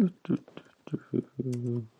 do, 0.00 0.10
do, 0.24 0.38
do, 0.86 1.22
do. 1.38 1.99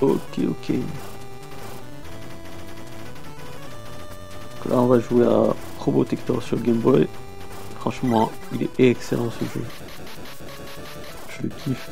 Ok, 0.00 0.38
ok. 0.48 0.76
Là, 4.70 4.76
on 4.76 4.86
va 4.86 5.00
jouer 5.00 5.26
à 5.26 5.54
Robotector 5.80 6.40
sur 6.40 6.60
Game 6.60 6.76
Boy. 6.76 7.08
Franchement, 7.80 8.30
il 8.52 8.62
est 8.62 8.90
excellent 8.90 9.30
ce 9.30 9.44
jeu. 9.44 9.64
Je 11.30 11.42
le 11.42 11.48
kiffe. 11.48 11.90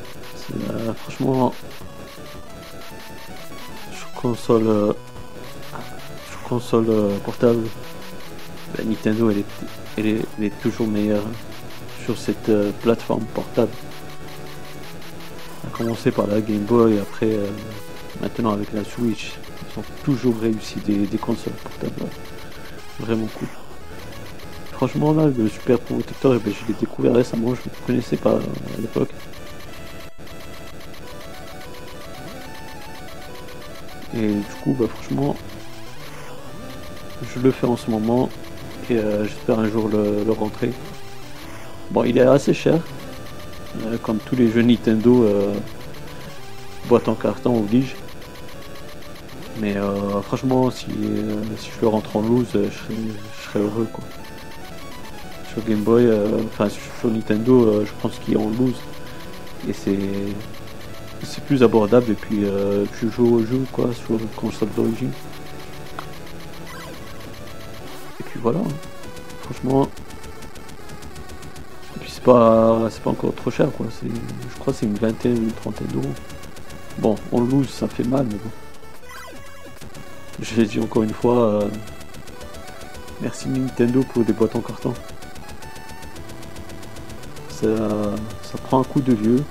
Franchement, 1.03 1.53
sur 3.91 4.11
console, 4.13 4.67
euh, 4.67 4.93
console 6.47 6.85
euh, 6.89 7.17
portable, 7.25 7.67
la 8.77 8.85
Nintendo 8.85 9.31
elle 9.97 10.07
est 10.41 10.61
toujours 10.61 10.87
meilleure 10.87 11.23
sur 12.07 12.17
cette 12.17 12.51
plateforme 12.81 13.25
portable. 13.35 13.71
A 15.65 15.77
commencé 15.77 16.09
par 16.09 16.25
la 16.27 16.41
Game 16.41 16.63
Boy, 16.63 16.97
après 16.99 17.37
Maintenant 18.21 18.53
avec 18.53 18.73
la 18.73 18.83
Switch, 18.83 19.33
ils 19.61 19.79
ont 19.79 19.83
toujours 20.03 20.39
réussi 20.39 20.79
des, 20.79 21.17
consoles 21.17 21.53
portables. 21.53 22.09
Vraiment 22.99 23.27
cool. 23.37 23.47
Franchement 24.71 25.13
là, 25.13 25.27
le 25.27 25.47
Super 25.47 25.79
Protector, 25.79 26.35
eh 26.35 26.39
ben, 26.39 26.53
je 26.53 26.67
l'ai 26.67 26.79
découvert 26.79 27.13
récemment, 27.13 27.53
je 27.53 27.61
ne 27.69 27.85
connaissais 27.85 28.17
pas 28.17 28.35
à 28.35 28.81
l'époque. 28.81 29.11
Et 34.15 34.33
du 34.33 34.43
coup, 34.63 34.75
bah, 34.79 34.87
franchement, 34.87 35.35
je 37.35 37.39
le 37.39 37.51
fais 37.51 37.67
en 37.67 37.77
ce 37.77 37.91
moment 37.91 38.29
et 38.89 38.97
euh, 38.97 39.25
j'espère 39.25 39.59
un 39.59 39.69
jour 39.69 39.89
le, 39.89 40.31
rentrer. 40.31 40.71
Bon, 41.91 42.03
il 42.03 42.17
est 42.17 42.21
assez 42.21 42.53
cher, 42.53 42.79
euh, 43.85 43.97
comme 44.03 44.17
tous 44.17 44.35
les 44.35 44.51
jeux 44.51 44.61
Nintendo, 44.61 45.23
euh, 45.23 45.53
boîte 46.89 47.07
en 47.07 47.15
carton 47.15 47.57
oblige. 47.57 47.95
Mais 49.61 49.77
euh, 49.77 50.21
franchement, 50.21 50.69
si, 50.69 50.85
si 51.57 51.69
je 51.75 51.81
le 51.81 51.87
rentre 51.87 52.17
en 52.17 52.21
loose, 52.21 52.49
je 52.53 53.39
serais, 53.43 53.59
heureux 53.59 53.87
quoi. 53.91 54.03
Sur 55.49 55.63
Game 55.63 55.79
Boy, 55.79 56.07
enfin 56.45 56.67
sur 56.69 57.09
Nintendo, 57.09 57.83
je 57.83 57.91
pense 58.01 58.19
qu'il 58.19 58.35
est 58.35 58.37
en 58.37 58.49
loose. 58.49 58.79
Et 59.67 59.73
c'est 59.73 61.43
plus 61.45 61.63
abordable 61.63 62.11
et 62.11 62.15
puis 62.15 62.43
tu 62.99 63.09
joues 63.09 63.37
au 63.37 63.39
jeu 63.39 63.65
quoi 63.71 63.89
sur 63.93 64.13
le 64.13 64.27
console 64.35 64.69
d'origine. 64.75 65.11
Et 68.19 68.23
puis 68.23 68.39
voilà. 68.41 68.59
Hein. 68.59 68.73
Franchement. 69.41 69.87
C'est 72.27 73.03
pas 73.03 73.09
encore 73.11 73.33
trop 73.35 73.49
cher 73.49 73.71
quoi. 73.71 73.85
Je 74.03 74.59
crois 74.59 74.73
que 74.73 74.79
c'est 74.79 74.85
une 74.85 74.95
vingtaine, 74.95 75.37
une 75.37 75.51
trentaine 75.51 75.87
d'euros. 75.87 76.13
Bon, 76.97 77.15
en 77.31 77.39
loose 77.39 77.69
ça 77.69 77.87
fait 77.87 78.03
mal 78.03 78.25
mais 78.25 78.35
bon. 78.35 78.49
Je 80.41 80.55
l'ai 80.55 80.65
dit 80.65 80.79
encore 80.81 81.03
une 81.03 81.13
fois, 81.13 81.37
euh, 81.37 81.69
merci 83.21 83.47
Nintendo 83.47 84.03
pour 84.13 84.25
des 84.25 84.33
boîtes 84.33 84.57
en 84.57 84.59
carton. 84.59 84.93
Ça, 87.49 87.67
prend 88.65 88.81
un 88.81 88.83
coup 88.83 88.99
de 88.99 89.13
vieux. 89.13 89.43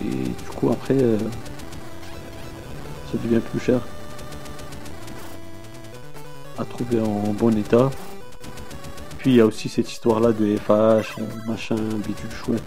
Et 0.00 0.10
du 0.10 0.50
coup 0.56 0.70
après, 0.70 0.96
euh, 1.00 1.16
ça 3.12 3.18
devient 3.22 3.40
plus 3.40 3.60
cher 3.60 3.80
à 6.58 6.64
trouver 6.64 7.00
en 7.00 7.32
bon 7.32 7.56
état. 7.56 7.88
Puis 9.24 9.32
il 9.32 9.36
y 9.36 9.40
a 9.40 9.46
aussi 9.46 9.70
cette 9.70 9.90
histoire 9.90 10.20
là 10.20 10.32
de 10.32 10.54
FH, 10.54 11.16
machin, 11.46 11.76
bidule 11.76 12.30
chouette. 12.30 12.62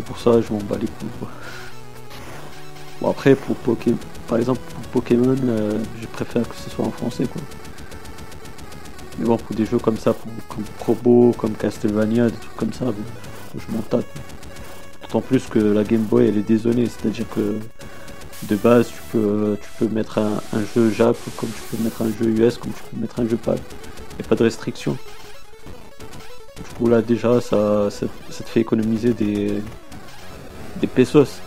pour 0.00 0.18
ça, 0.18 0.40
je 0.40 0.52
m'en 0.52 0.58
bats 0.58 0.78
les 0.80 0.88
couilles. 0.88 1.28
Bon, 3.00 3.10
après, 3.10 3.36
pour 3.36 3.54
Pokémon, 3.54 3.96
par 4.26 4.38
exemple, 4.38 4.60
pour 4.74 5.02
Pokémon, 5.02 5.36
euh, 5.44 5.78
je 6.00 6.06
préfère 6.08 6.48
que 6.48 6.56
ce 6.56 6.70
soit 6.70 6.84
en 6.84 6.90
français, 6.90 7.26
quoi. 7.26 7.40
Mais 9.20 9.26
bon, 9.26 9.36
pour 9.36 9.54
des 9.54 9.64
jeux 9.64 9.78
comme 9.78 9.96
ça, 9.96 10.12
comme 10.48 10.64
Probo, 10.80 11.32
comme 11.38 11.52
Castlevania, 11.52 12.30
des 12.30 12.36
trucs 12.36 12.56
comme 12.56 12.72
ça, 12.72 12.86
je 13.54 13.72
m'en 13.72 13.82
tape. 13.82 14.06
D'autant 15.10 15.22
plus 15.22 15.48
que 15.48 15.58
la 15.58 15.82
Game 15.82 16.02
Boy, 16.02 16.28
elle 16.28 16.38
est 16.38 16.46
désolée, 16.46 16.86
c'est-à-dire 16.86 17.28
que 17.34 17.58
de 18.44 18.54
base, 18.54 18.86
tu 18.86 19.02
peux, 19.10 19.56
tu 19.60 19.68
peux 19.76 19.92
mettre 19.92 20.18
un, 20.18 20.40
jeu 20.72 20.88
Jap 20.92 21.16
comme 21.36 21.48
tu 21.48 21.76
peux 21.76 21.82
mettre 21.82 22.02
un 22.02 22.12
jeu 22.12 22.30
US, 22.30 22.58
comme 22.58 22.70
tu 22.70 22.80
peux 22.84 23.00
mettre 23.00 23.18
un 23.18 23.28
jeu 23.28 23.36
PAL. 23.36 23.56
Il 23.56 24.20
n'y 24.20 24.26
a 24.26 24.28
pas 24.28 24.36
de 24.36 24.44
restriction. 24.44 24.92
Du 24.92 26.74
coup, 26.76 26.88
là, 26.88 27.02
déjà, 27.02 27.40
ça, 27.40 27.90
ça 27.90 28.06
te 28.06 28.48
fait 28.48 28.60
économiser 28.60 29.12
des, 29.12 29.60
des 30.80 30.86
pesos. 30.86 31.40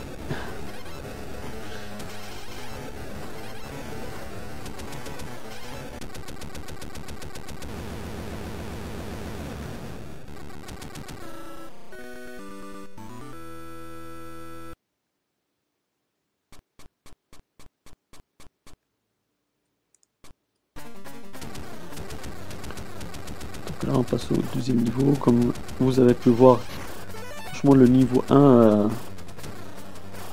Vous 25.79 25.99
avez 25.99 26.13
pu 26.13 26.29
voir, 26.29 26.59
franchement, 27.45 27.73
le 27.73 27.87
niveau 27.87 28.23
1, 28.29 28.35
euh, 28.35 28.87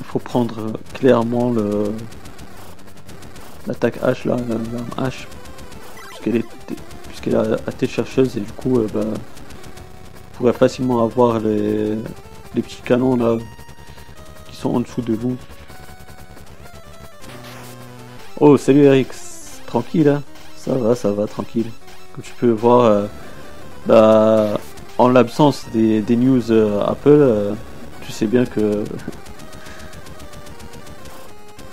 il 0.00 0.06
faut 0.06 0.18
prendre 0.18 0.72
clairement 0.94 1.50
le 1.50 1.92
l'attaque 3.66 4.00
H, 4.02 4.26
là, 4.26 4.36
l'arme 4.36 4.86
H, 4.98 5.26
puisqu'elle 6.08 6.36
est 6.36 6.46
puisqu'elle 7.08 7.36
a 7.36 7.56
été 7.68 7.86
chercheuse 7.86 8.36
et 8.36 8.40
du 8.40 8.52
coup, 8.52 8.78
euh, 8.78 8.86
bah, 8.92 9.00
vous 9.02 10.38
pourrez 10.38 10.52
facilement 10.52 11.04
avoir 11.04 11.38
les, 11.40 11.96
les 12.54 12.62
petits 12.62 12.82
canons 12.82 13.16
là 13.16 13.36
qui 14.48 14.56
sont 14.56 14.74
en 14.74 14.80
dessous 14.80 15.02
de 15.02 15.12
vous. 15.14 15.36
Oh, 18.38 18.56
salut 18.56 18.84
Eric, 18.84 19.08
tranquille, 19.66 20.08
hein? 20.08 20.22
Ça 20.56 20.74
va, 20.74 20.94
ça 20.94 21.12
va, 21.12 21.26
tranquille. 21.26 21.70
Comme 22.14 22.24
tu 22.24 22.32
peux 22.34 22.50
voir, 22.50 22.84
euh, 22.84 23.06
bah, 23.86 24.58
en 25.00 25.08
l'absence 25.08 25.64
des, 25.72 26.16
news 26.16 26.52
euh, 26.52 26.84
Apple, 26.84 27.08
euh, 27.08 27.54
tu 28.02 28.12
sais 28.12 28.26
bien 28.26 28.44
que 28.44 28.60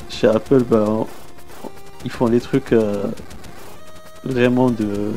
chez 0.10 0.28
Apple, 0.28 0.64
bah, 0.64 0.88
ils 2.06 2.12
font 2.12 2.28
les 2.28 2.40
trucs 2.40 2.74
vraiment 4.24 4.70
de, 4.70 5.12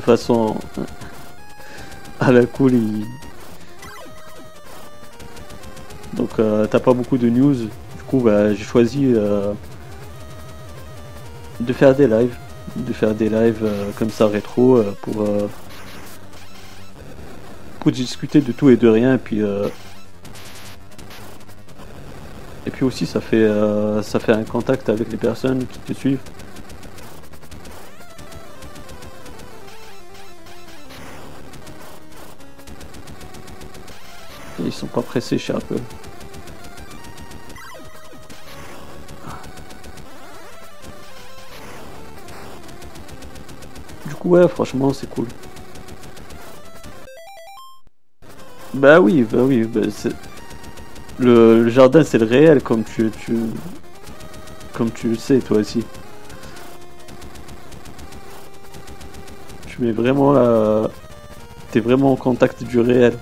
façon 0.00 0.56
à 2.20 2.32
la 2.32 2.46
cool. 2.46 2.72
Donc 6.14 6.30
t'as 6.36 6.80
pas 6.80 6.94
beaucoup 6.94 7.18
de 7.18 7.28
news. 7.28 7.54
Du 7.54 8.02
coup, 8.06 8.20
bah, 8.20 8.54
j'ai 8.54 8.64
choisi 8.64 9.14
de 11.60 11.72
faire 11.72 11.94
des 11.94 12.06
lives, 12.06 12.36
de 12.76 12.92
faire 12.92 13.14
des 13.14 13.28
lives 13.28 13.62
euh, 13.62 13.90
comme 13.98 14.10
ça 14.10 14.26
rétro 14.26 14.76
euh, 14.76 14.94
pour 15.02 15.26
euh, 17.86 17.90
pour 17.90 17.92
discuter 17.92 18.40
de 18.40 18.52
tout 18.52 18.68
et 18.70 18.76
de 18.76 18.88
rien 18.88 19.14
et 19.14 19.18
puis 19.18 19.40
et 22.66 22.70
puis 22.70 22.84
aussi 22.84 23.06
ça 23.06 23.20
fait 23.20 23.48
ça 24.02 24.18
fait 24.18 24.32
un 24.32 24.44
contact 24.44 24.88
avec 24.88 25.10
les 25.10 25.16
personnes 25.16 25.66
qui 25.66 25.78
te 25.78 25.92
suivent. 25.92 26.20
ils 34.64 34.72
sont 34.72 34.88
pas 34.88 35.02
pressés 35.02 35.38
chez 35.38 35.52
Apple. 35.52 35.76
ouais, 44.26 44.48
franchement, 44.48 44.92
c'est 44.92 45.08
cool. 45.08 45.26
Bah 48.76 49.00
oui, 49.00 49.22
bah 49.22 49.38
oui, 49.40 49.64
bah 49.64 49.80
le, 51.18 51.70
jardin 51.70 52.04
c'est 52.04 52.18
le 52.18 52.26
réel 52.26 52.62
comme 52.62 52.84
tu, 52.84 53.10
tu 53.24 53.34
comme 54.74 54.90
tu 54.90 55.08
le 55.08 55.16
sais 55.16 55.38
toi 55.38 55.58
aussi. 55.58 55.82
Tu 59.66 59.80
mets 59.80 59.92
vraiment 59.92 60.34
la 60.34 60.90
t'es 61.70 61.80
vraiment 61.80 62.12
en 62.12 62.16
contact 62.16 62.64
du 62.64 62.78
réel. 62.80 63.14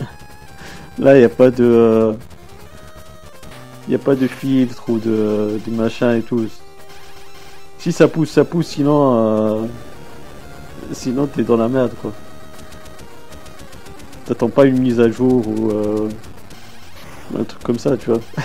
Là, 0.98 1.16
il 1.16 1.22
a 1.22 1.28
pas 1.28 1.52
de 1.52 2.12
il 3.86 3.94
a 3.94 3.98
pas 3.98 4.16
de 4.16 4.26
filtre 4.26 4.90
ou 4.90 4.98
de, 4.98 5.60
de 5.64 5.70
machin 5.70 6.16
et 6.16 6.22
tout. 6.22 6.48
Si 7.78 7.92
ça 7.92 8.08
pousse, 8.08 8.30
ça 8.30 8.44
pousse, 8.44 8.66
sinon 8.66 9.14
euh, 9.14 9.66
sinon 10.90 11.28
t'es 11.28 11.44
dans 11.44 11.56
la 11.56 11.68
merde 11.68 11.92
quoi. 12.02 12.12
T'attends 14.26 14.48
pas 14.48 14.64
une 14.66 14.80
mise 14.80 14.98
à 14.98 15.08
jour 15.08 15.46
ou 15.46 15.70
euh, 15.70 16.08
un 17.38 17.44
truc 17.44 17.62
comme 17.62 17.78
ça, 17.78 17.96
tu 17.96 18.10
vois. 18.10 18.20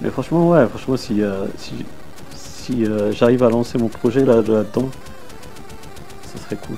Mais 0.00 0.10
franchement, 0.10 0.48
ouais, 0.50 0.64
franchement, 0.68 0.96
si, 0.96 1.22
euh, 1.22 1.46
si, 1.58 1.84
si 2.36 2.84
euh, 2.84 3.10
j'arrive 3.12 3.42
à 3.42 3.50
lancer 3.50 3.78
mon 3.78 3.88
projet 3.88 4.24
là, 4.24 4.36
là-dedans, 4.36 4.90
ça 6.22 6.38
serait 6.44 6.56
cool. 6.56 6.76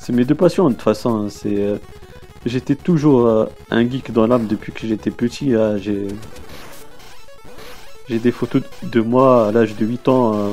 C'est 0.00 0.12
mes 0.12 0.24
deux 0.24 0.34
passions 0.34 0.68
de 0.68 0.74
toute 0.74 0.82
façon, 0.82 1.26
hein, 1.26 1.28
c'est 1.30 1.80
J'étais 2.44 2.74
toujours 2.74 3.26
euh, 3.26 3.46
un 3.70 3.88
geek 3.88 4.12
dans 4.12 4.26
l'âme 4.26 4.46
depuis 4.48 4.72
que 4.72 4.86
j'étais 4.86 5.10
petit. 5.10 5.54
J'ai 5.78 6.08
j'ai 8.08 8.18
des 8.18 8.32
photos 8.32 8.62
de 8.82 9.00
moi 9.00 9.48
à 9.48 9.52
l'âge 9.52 9.76
de 9.76 9.86
8 9.86 10.08
ans 10.08 10.34
euh, 10.34 10.48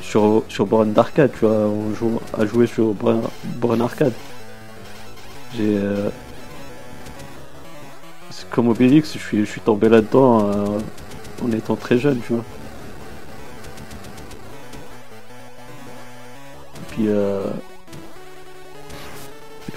sur, 0.00 0.42
sur 0.48 0.66
borne 0.66 0.92
d'arcade, 0.92 1.30
tu 1.32 1.40
vois, 1.44 1.52
on 1.52 1.94
joue, 1.94 2.20
à 2.36 2.46
jouer 2.46 2.66
sur 2.66 2.94
borne, 2.94 3.80
arcade. 3.82 4.14
J'ai 5.54 5.76
euh, 5.76 6.08
comme 8.50 8.68
Obélix, 8.68 9.12
je 9.12 9.18
suis, 9.18 9.40
je 9.40 9.44
suis 9.44 9.60
tombé 9.60 9.88
là-dedans 9.88 10.80
en 11.44 11.52
étant 11.52 11.76
très 11.76 11.98
jeune, 11.98 12.18
tu 12.26 12.32
vois. 12.32 12.44
Et 16.76 16.94
puis 16.94 17.08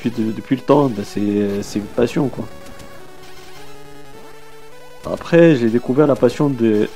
depuis 0.09 0.55
le 0.55 0.61
temps, 0.61 0.89
bah, 0.89 1.03
c'est 1.03 1.19
une 1.75 1.85
passion 1.95 2.27
quoi. 2.29 2.45
Après, 5.05 5.55
j'ai 5.55 5.69
découvert 5.69 6.07
la 6.07 6.15
passion 6.15 6.50
de. 6.50 6.88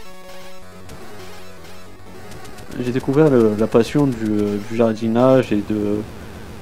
J'ai 2.79 2.91
découvert 2.91 3.29
la 3.29 3.67
passion 3.67 4.07
du, 4.07 4.75
jardinage 4.75 5.51
et 5.51 5.57
de, 5.57 5.97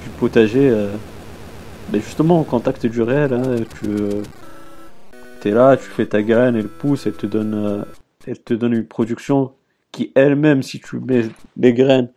du 0.02 0.08
potager. 0.18 0.68
Euh, 0.70 0.88
ben, 1.90 2.00
justement, 2.00 2.40
au 2.40 2.44
contact 2.44 2.86
du 2.86 3.02
réel. 3.02 3.32
Hein, 3.32 3.56
tu 5.40 5.48
es 5.48 5.52
là, 5.52 5.76
tu 5.76 5.84
fais 5.84 6.06
ta 6.06 6.22
graine, 6.22 6.56
elle 6.56 6.68
pousse, 6.68 7.06
elle 7.06 7.12
te 7.12 7.26
donne, 7.26 7.54
euh, 7.54 7.84
elle 8.26 8.40
te 8.40 8.54
donne 8.54 8.72
une 8.72 8.86
production 8.86 9.52
qui 9.92 10.10
elle-même, 10.16 10.62
si 10.62 10.80
tu 10.80 10.98
mets 10.98 11.28
les 11.56 11.72
graines, 11.72 12.10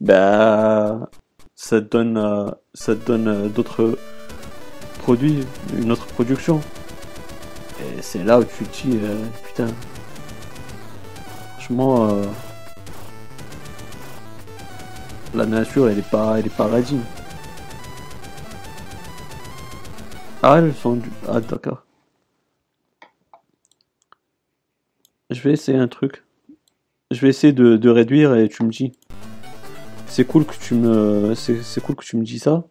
bah, 0.00 1.08
ça 1.62 1.80
te 1.80 1.86
donne, 1.86 2.16
euh, 2.16 2.50
ça 2.74 2.96
donne 2.96 3.28
euh, 3.28 3.48
d'autres 3.48 3.96
produits, 4.98 5.46
une 5.78 5.92
autre 5.92 6.06
production. 6.06 6.60
Et 7.80 8.02
c'est 8.02 8.24
là 8.24 8.40
où 8.40 8.44
tu 8.44 8.64
te 8.64 8.82
dis, 8.82 8.98
euh, 9.00 9.24
putain, 9.44 9.68
franchement, 11.52 12.20
la 15.34 15.46
nature, 15.46 15.88
elle 15.88 16.00
est 16.00 16.10
pas, 16.10 16.36
elle 16.40 16.46
est 16.46 16.56
paradis. 16.56 16.98
Ah, 20.42 20.56
elles 20.58 20.74
sont 20.74 20.96
du... 20.96 21.08
Ah, 21.28 21.40
d'accord. 21.40 21.84
Je 25.30 25.40
vais 25.42 25.52
essayer 25.52 25.78
un 25.78 25.88
truc. 25.88 26.24
Je 27.12 27.20
vais 27.20 27.28
essayer 27.28 27.52
de 27.52 27.88
réduire 27.88 28.34
et 28.34 28.48
tu 28.48 28.64
me 28.64 28.70
dis. 28.70 28.92
C'est 30.14 30.26
cool 30.26 30.44
que 30.44 30.54
tu 30.54 30.74
me, 30.74 31.34
c'est 31.34 31.80
cool 31.80 31.96
que 31.96 32.04
tu 32.04 32.18
me 32.18 32.22
dis 32.22 32.38
ça. 32.38 32.62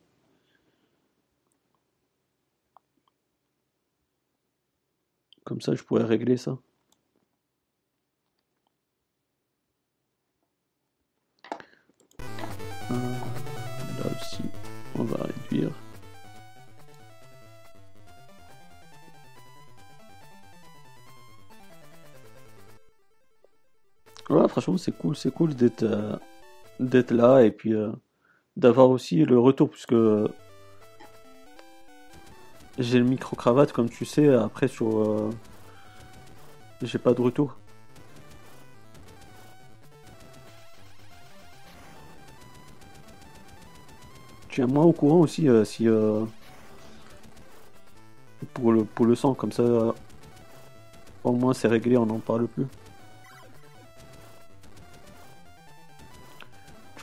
Comme 5.43 5.59
ça, 5.59 5.73
je 5.73 5.81
pourrais 5.81 6.03
régler 6.03 6.37
ça. 6.37 6.59
Euh, 12.91 12.93
là 12.93 14.05
aussi, 14.21 14.43
on 14.99 15.03
va 15.03 15.25
réduire. 15.25 15.71
Ouais, 24.29 24.47
franchement, 24.47 24.77
c'est 24.77 24.95
cool, 24.95 25.15
c'est 25.15 25.33
cool 25.33 25.55
d'être 25.55 25.81
euh, 25.81 26.15
d'être 26.81 27.11
là 27.11 27.41
et 27.41 27.51
puis 27.51 27.73
euh, 27.73 27.91
d'avoir 28.57 28.89
aussi 28.89 29.23
le 29.23 29.39
retour 29.39 29.69
puisque 29.69 29.95
j'ai 32.79 32.97
le 32.97 33.05
micro 33.05 33.35
cravate 33.35 33.71
comme 33.71 33.89
tu 33.89 34.03
sais 34.03 34.33
après 34.33 34.67
sur 34.67 34.99
euh, 34.99 35.29
j'ai 36.81 36.97
pas 36.97 37.13
de 37.13 37.21
retour. 37.21 37.55
Tiens-moi 44.49 44.83
au 44.83 44.91
courant 44.91 45.19
aussi 45.19 45.47
euh, 45.47 45.63
si 45.63 45.87
pour 48.53 48.71
le 48.71 48.83
pour 48.83 49.05
le 49.05 49.15
sang 49.15 49.35
comme 49.35 49.51
ça 49.51 49.63
au 51.23 51.31
moins 51.33 51.53
c'est 51.53 51.67
réglé 51.67 51.95
on 51.95 52.07
n'en 52.07 52.19
parle 52.19 52.47
plus 52.47 52.65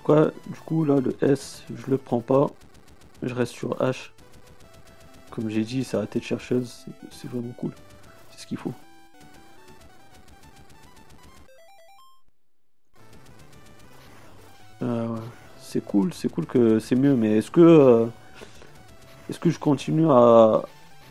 du 0.09 0.61
coup, 0.65 0.85
là, 0.85 1.01
le 1.01 1.15
S, 1.23 1.65
je 1.75 1.91
le 1.91 1.99
prends 1.99 2.21
pas. 2.21 2.49
Je 3.23 3.35
reste 3.35 3.53
sur 3.53 3.77
H. 3.77 4.11
comme 5.31 5.51
j'ai 5.51 5.63
dit, 5.63 5.85
s'arrêter 5.85 6.19
de 6.19 6.25
chercheuse, 6.25 6.87
c'est 7.11 7.29
vraiment 7.31 7.53
cool. 7.59 7.73
C'est 8.31 8.43
ce 8.43 8.47
qu'il 8.47 8.59
faut. 8.59 8.73
Euh, 14.83 15.17
c'est 15.61 15.85
cool, 15.85 16.15
c'est 16.15 16.31
cool 16.31 16.47
que 16.47 16.79
c'est 16.79 16.95
mieux, 16.95 17.17
mais 17.17 17.39
est-ce 17.39 17.51
que 17.51 17.61
euh, 17.61 18.07
est-ce 19.29 19.41
que 19.41 19.51
je 19.51 19.59
continue 19.59 20.09
à 20.11 20.63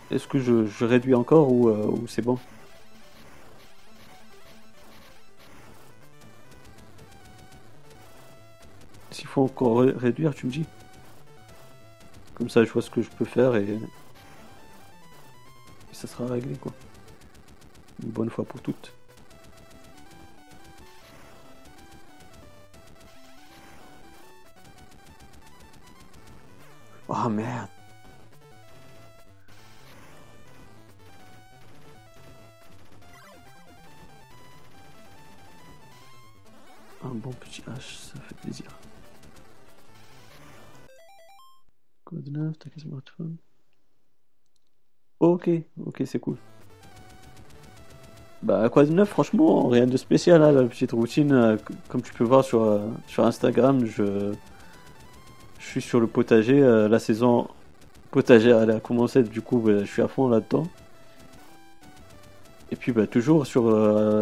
est-ce 0.09 0.27
que 0.27 0.39
je, 0.39 0.85
réduis 0.85 1.15
encore 1.15 1.51
ou, 1.51 1.69
euh, 1.69 1.85
ou 1.85 2.07
c'est 2.07 2.21
bon? 2.21 2.39
Encore 9.41 9.79
réduire, 9.79 10.33
tu 10.33 10.45
me 10.47 10.51
dis 10.51 10.65
Comme 12.35 12.49
ça, 12.49 12.63
je 12.63 12.71
vois 12.71 12.81
ce 12.81 12.89
que 12.89 13.01
je 13.01 13.09
peux 13.09 13.25
faire 13.25 13.55
et, 13.55 13.63
et 13.63 13.79
ça 15.93 16.07
sera 16.07 16.27
réglé 16.27 16.55
quoi. 16.55 16.73
Une 18.03 18.09
bonne 18.09 18.29
fois 18.29 18.45
pour 18.45 18.61
toutes. 18.61 18.93
Oh 27.09 27.29
merde. 27.29 27.69
Un 37.03 37.09
bon 37.09 37.31
petit 37.31 37.61
H, 37.61 38.11
ça 38.13 38.19
fait 38.27 38.35
plaisir. 38.35 38.67
Code 42.07 42.29
9, 42.29 42.57
t'as 42.57 42.69
smartphone. 42.79 43.35
Ok, 45.19 45.49
ok, 45.85 46.03
c'est 46.05 46.19
cool. 46.19 46.37
Bah, 48.43 48.69
quoi 48.69 48.85
de 48.85 48.93
neuf, 48.93 49.09
franchement, 49.09 49.67
rien 49.67 49.85
de 49.85 49.97
spécial, 49.97 50.41
hein, 50.41 50.53
la 50.53 50.63
petite 50.63 50.93
routine. 50.93 51.33
Euh, 51.33 51.57
comme 51.89 52.01
tu 52.01 52.13
peux 52.13 52.23
voir 52.23 52.45
sur, 52.45 52.61
euh, 52.61 52.79
sur 53.07 53.25
Instagram, 53.25 53.85
je, 53.85 54.31
je 55.59 55.65
suis 55.65 55.81
sur 55.81 55.99
le 55.99 56.07
potager. 56.07 56.63
Euh, 56.63 56.87
la 56.87 56.99
saison 56.99 57.49
potager 58.11 58.51
elle 58.51 58.71
a 58.71 58.79
commencé, 58.79 59.23
du 59.23 59.41
coup, 59.41 59.57
bah, 59.57 59.79
je 59.83 59.91
suis 59.91 60.01
à 60.01 60.07
fond 60.07 60.29
là-dedans. 60.29 60.65
Et 62.71 62.77
puis, 62.77 62.93
bah, 62.93 63.05
toujours 63.05 63.45
sur, 63.45 63.63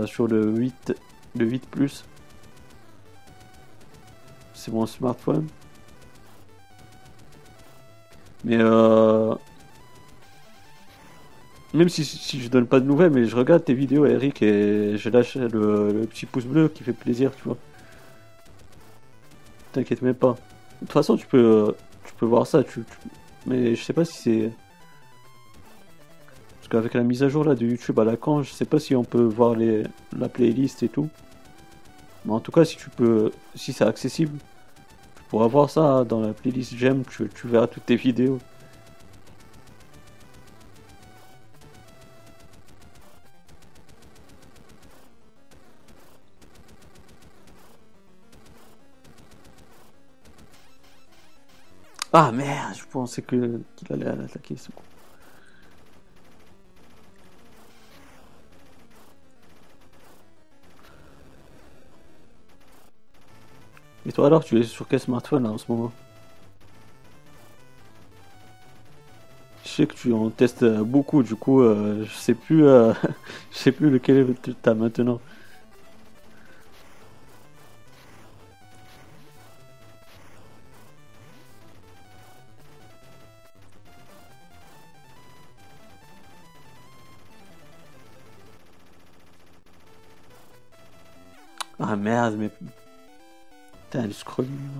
sur 0.07 0.27
le 0.27 0.43
8, 0.47 0.95
le 1.35 1.45
8 1.45 1.67
Plus. 1.67 2.03
C'est 4.55 4.71
mon 4.71 4.87
smartphone. 4.87 5.45
Mais 8.45 8.57
euh, 8.59 9.33
même 11.73 11.89
si, 11.89 12.39
je 12.39 12.47
donne 12.47 12.67
pas 12.67 12.79
de 12.79 12.85
nouvelles, 12.85 13.09
mais 13.11 13.25
je 13.25 13.35
regarde 13.35 13.65
tes 13.65 13.73
vidéos, 13.73 14.05
Eric, 14.05 14.41
et 14.43 14.97
je 14.97 15.09
lâche 15.09 15.35
le, 15.35 16.05
petit 16.09 16.27
pouce 16.27 16.45
bleu 16.45 16.69
qui 16.69 16.83
fait 16.83 16.93
plaisir, 16.93 17.31
tu 17.35 17.43
vois. 17.43 17.57
T'inquiète 19.73 20.03
même 20.03 20.15
pas. 20.15 20.33
De 20.81 20.85
toute 20.85 20.91
façon, 20.91 21.17
tu 21.17 21.25
peux, 21.25 21.75
tu 22.05 22.13
peux 22.13 22.25
voir 22.27 22.45
ça, 22.45 22.63
tu, 22.63 22.83
mais 23.47 23.75
je 23.75 23.83
sais 23.83 23.93
pas 23.93 24.05
si 24.05 24.21
c'est. 24.21 24.51
Parce 26.57 26.67
qu'avec 26.69 26.93
la 26.93 27.03
mise 27.03 27.23
à 27.23 27.29
jour 27.29 27.43
là 27.43 27.55
de 27.55 27.65
YouTube 27.65 27.99
à 27.99 28.03
la 28.03 28.15
con, 28.15 28.43
je 28.43 28.51
sais 28.51 28.65
pas 28.65 28.79
si 28.79 28.95
on 28.95 29.03
peut 29.03 29.21
voir 29.23 29.55
les, 29.55 29.83
la 30.17 30.29
playlist 30.29 30.83
et 30.83 30.89
tout. 30.89 31.09
Mais 32.25 32.33
en 32.33 32.39
tout 32.39 32.51
cas, 32.51 32.63
si 32.63 32.77
tu 32.77 32.89
peux, 32.89 33.31
si 33.55 33.73
c'est 33.73 33.83
accessible, 33.83 34.37
pourras 35.35 35.47
voir 35.47 35.69
ça 35.69 36.05
dans 36.05 36.21
la 36.21 36.33
playlist 36.33 36.75
j'aime, 36.77 37.03
tu, 37.03 37.27
tu 37.27 37.47
verras 37.49 37.67
toutes 37.67 37.87
tes 37.87 37.97
vidéos. 37.97 38.39
Ah 52.13 52.31
merde, 52.31 52.73
je 52.77 52.85
pensais 52.85 53.21
qu'il 53.21 53.61
allait 53.89 54.05
l'attaquer 54.05 54.55
ce 54.55 54.71
coup. 54.71 54.83
Et 64.05 64.12
toi 64.12 64.27
alors, 64.27 64.43
tu 64.43 64.59
es 64.59 64.63
sur 64.63 64.88
quel 64.88 65.00
smartphone 65.00 65.43
là, 65.43 65.50
en 65.51 65.57
ce 65.57 65.65
moment? 65.69 65.91
Je 69.63 69.69
sais 69.69 69.88
que 69.88 69.95
tu 69.95 70.13
en 70.13 70.29
testes 70.29 70.63
beaucoup, 70.65 71.24
du 71.24 71.35
coup, 71.35 71.62
euh, 71.62 72.05
je 72.05 72.13
sais 72.13 72.35
plus, 72.35 72.65
euh, 72.65 72.93
je 73.51 73.57
sais 73.57 73.71
plus 73.71 73.89
lequel 73.89 74.35
tu 74.41 74.53
as 74.65 74.74
maintenant. 74.75 75.19
Ah 91.79 91.95
merde, 91.95 92.35
mais. 92.38 92.51
Putain, 93.95 94.07
le 94.07 94.13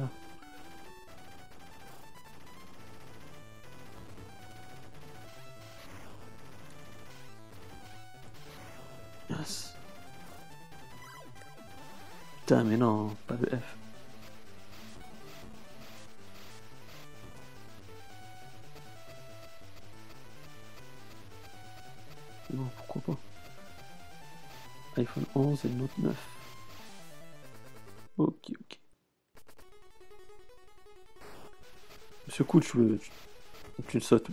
là. 0.01 0.10
Yes. 9.29 9.74
Putain, 12.41 12.63
mais 12.65 12.75
non, 12.75 13.15
pas 13.25 13.36
de 13.36 13.45
F. 13.45 13.77
Non, 22.53 22.69
pourquoi 22.75 23.15
pas 23.15 25.01
iPhone 25.01 25.25
11 25.36 25.63
et 25.63 25.69
Note 25.69 25.98
9. 26.00 26.45
Coup, 32.44 32.60
tu, 32.60 33.00
tu, 33.88 34.01
sautes. 34.01 34.27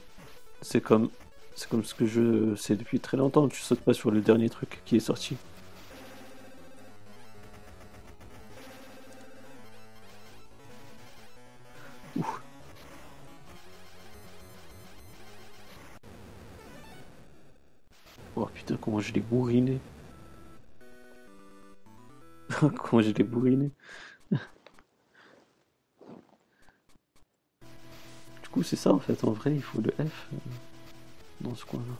C'est 0.60 0.80
comme, 0.80 1.08
c'est 1.54 1.68
comme 1.68 1.84
ce 1.84 1.94
que 1.94 2.06
je 2.06 2.54
sais 2.56 2.76
depuis 2.76 3.00
très 3.00 3.16
longtemps. 3.16 3.48
Tu 3.48 3.60
sautes 3.60 3.80
pas 3.80 3.94
sur 3.94 4.10
le 4.10 4.20
dernier 4.20 4.50
truc 4.50 4.80
qui 4.84 4.96
est 4.96 5.00
sorti. 5.00 5.36
Oh 18.36 18.46
putain, 18.52 18.76
comment 18.80 19.00
je 19.00 19.12
l'ai 19.12 19.20
bourriné. 19.20 19.78
Comment 22.60 23.02
j'étais 23.02 23.22
bourriné. 23.22 23.70
Coup, 28.52 28.62
c'est 28.62 28.76
ça 28.76 28.92
en 28.92 28.98
fait. 29.00 29.24
En 29.24 29.32
vrai, 29.32 29.52
il 29.54 29.62
faut 29.62 29.80
le 29.80 29.90
F 29.90 30.28
euh, 30.32 30.36
dans 31.40 31.54
ce 31.54 31.64
coin-là. 31.64 31.94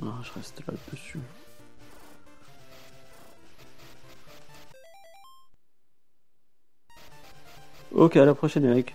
Non, 0.00 0.14
je 0.22 0.32
reste 0.32 0.62
là-dessus. 0.66 1.18
Ok, 7.90 8.16
à 8.16 8.24
la 8.24 8.34
prochaine 8.34 8.64
Eric. 8.64 8.94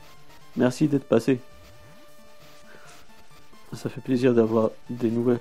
Merci 0.55 0.87
d'être 0.87 1.07
passé. 1.07 1.39
Ça 3.73 3.89
fait 3.89 4.01
plaisir 4.01 4.33
d'avoir 4.33 4.69
des 4.89 5.09
nouvelles. 5.09 5.39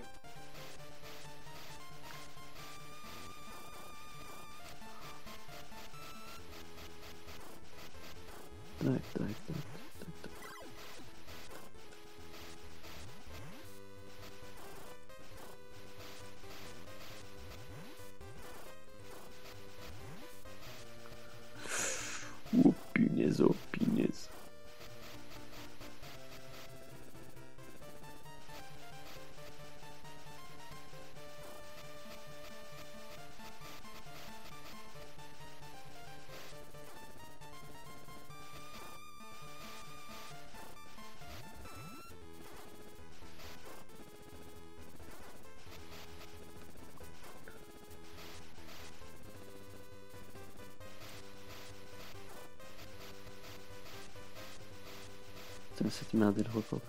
Cette 55.92 56.14
merde, 56.14 56.36
elle 56.38 56.50
repop. 56.50 56.80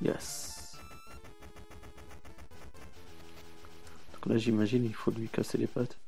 Yes. 0.00 0.78
Donc 4.14 4.26
là, 4.26 4.38
j'imagine, 4.38 4.84
il 4.84 4.94
faut 4.94 5.10
lui 5.10 5.28
casser 5.28 5.58
les 5.58 5.66
pattes. 5.66 5.98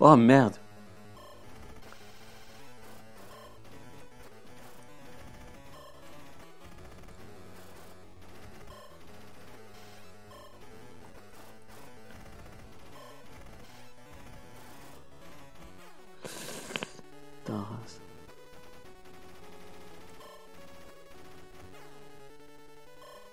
Oh 0.00 0.16
merde. 0.16 0.58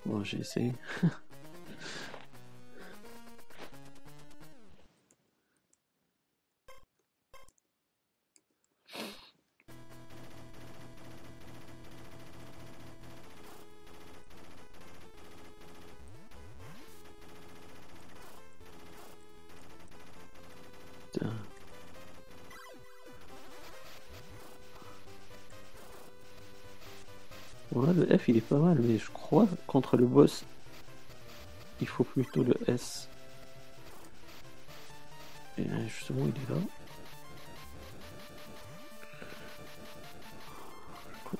Bon, 0.05 0.23
j'ai 0.23 0.43
Il 28.27 28.37
est 28.37 28.41
pas 28.41 28.57
mal 28.57 28.79
mais 28.81 28.97
je 28.97 29.09
crois 29.11 29.47
contre 29.67 29.97
le 29.97 30.05
boss 30.05 30.43
il 31.81 31.87
faut 31.87 32.03
plutôt 32.03 32.43
le 32.43 32.55
S. 32.67 33.07
Et 35.57 35.63
justement 35.87 36.25
il 36.25 36.29
est 36.41 36.49
là. 36.55 36.61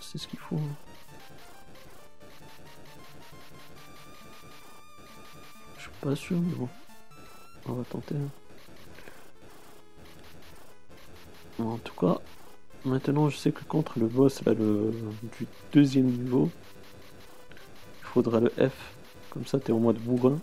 C'est 0.02 0.17
ce 0.17 0.28
qu'il 0.28 0.39
faut. 0.39 0.58
hein. 0.58 0.76
Je 5.78 5.82
suis 5.84 5.91
pas 6.02 6.15
sûr 6.15 6.38
mais 6.38 6.54
bon. 6.56 6.67
On 7.67 7.74
va 7.74 7.84
tenter. 7.86 8.15
hein. 8.15 8.30
En 11.63 11.78
tout 11.78 11.93
cas, 11.95 12.19
maintenant 12.84 13.30
je 13.30 13.38
sais 13.38 13.52
que 13.54 13.63
contre 13.63 13.98
le 14.00 14.08
boss 14.08 14.43
là, 14.43 14.54
le, 14.54 14.91
du 15.39 15.48
deuxième 15.71 16.08
niveau, 16.08 16.52
faudra 18.15 18.39
le 18.39 18.49
F. 18.49 18.71
Comme 19.30 19.45
ça, 19.45 19.60
t'es 19.60 19.73
en 19.73 19.80
mode 19.80 19.97
bourrin. 19.97 20.39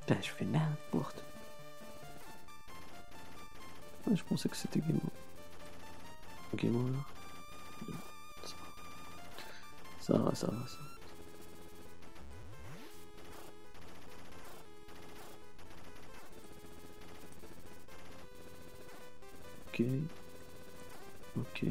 Putain, 0.00 0.22
je 0.22 0.30
fais 0.30 0.44
n'importe. 0.46 1.22
Je 4.10 4.22
pensais 4.22 4.48
que 4.48 4.56
c'était 4.56 4.80
game 4.80 4.96
over. 4.96 6.62
Game 6.62 6.76
over. 6.76 6.98
Ça 10.00 10.16
va, 10.16 10.34
ça 10.34 10.46
va. 10.46 10.66
ça 10.66 10.78
va. 10.78 10.88
Ok. 19.68 19.82
Ok. 21.36 21.64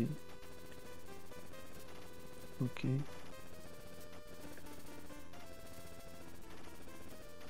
Ok. 2.61 2.85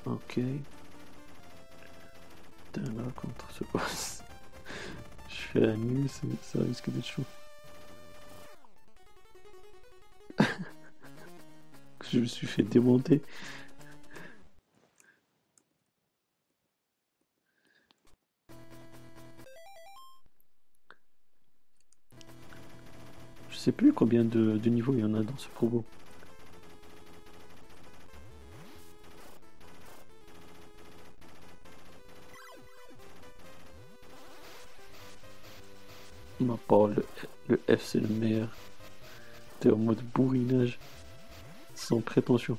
Ok. 0.06 0.40
Putain, 2.74 2.92
là, 2.94 3.04
contre 3.16 3.46
ce 3.52 3.64
boss. 3.74 4.22
Je 5.30 5.60
la 5.60 5.76
nuit, 5.76 6.10
c'est- 6.10 6.44
ça 6.44 6.60
risque 6.64 6.90
d'être 6.90 7.06
chaud. 7.06 7.24
Je 12.12 12.20
me 12.20 12.26
suis 12.26 12.48
fait 12.48 12.64
démonter. 12.64 13.22
Sais 23.68 23.74
plus 23.74 23.92
combien 23.92 24.24
de, 24.24 24.58
niveaux 24.70 24.94
il 24.94 25.00
y 25.02 25.04
en 25.04 25.14
a 25.14 25.22
dans 25.22 25.38
ce 25.38 25.50
probo. 25.50 25.84
Ma 36.40 36.56
part, 36.56 36.88
le, 36.88 37.06
le 37.50 37.60
F 37.76 37.82
c'est 37.82 38.00
le 38.00 38.08
meilleur. 38.08 38.48
T'es 39.60 39.70
en 39.70 39.76
mode 39.76 40.00
bourrinage. 40.16 40.80
Sans 41.76 42.00
prétention. 42.00 42.58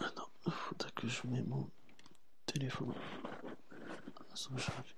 Attends, 0.00 0.28
faudrait 0.48 0.90
que 0.94 1.06
je 1.08 1.26
mette 1.26 1.46
mon 1.46 1.68
téléphone 2.46 2.94
à 4.32 4.36
son 4.36 4.56
charge. 4.56 4.96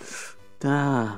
Putain 0.00 1.11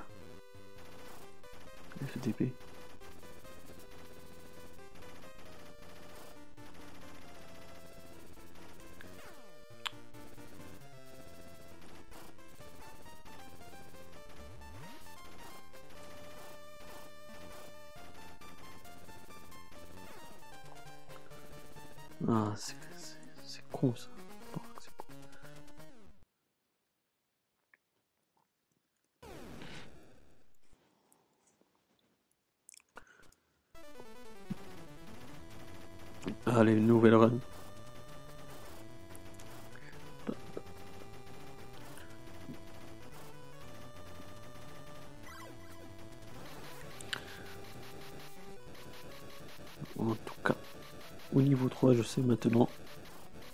3, 51.84 51.92
je 51.92 52.02
sais 52.02 52.22
maintenant 52.22 52.66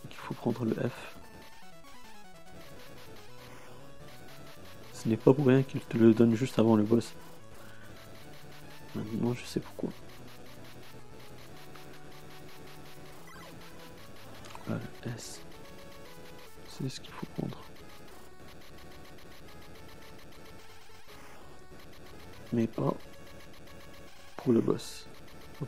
qu'il 0.09 0.17
faut 0.17 0.35
prendre 0.35 0.65
le 0.65 0.75
F. 0.75 1.17
Ce 4.93 5.09
n'est 5.09 5.17
pas 5.17 5.35
pour 5.35 5.47
rien 5.47 5.65
qu'il 5.65 5.81
te 5.81 5.99
le 5.99 6.15
donne 6.15 6.37
juste 6.37 6.57
avant 6.61 6.77
le 6.77 6.85
boss. 6.85 7.13
Maintenant, 8.95 9.35
je 9.35 9.45
sais 9.45 9.59
pourquoi. 9.59 9.91
Voilà, 14.67 14.81
le 15.05 15.11
S. 15.11 15.41
C'est 16.69 16.89
ce 16.89 17.01
qu'il 17.01 17.13
faut 17.13 17.27
prendre. 17.37 17.61
Mais 22.53 22.69
pas 22.69 22.95
pour 24.37 24.53
le 24.53 24.61
boss. 24.61 25.09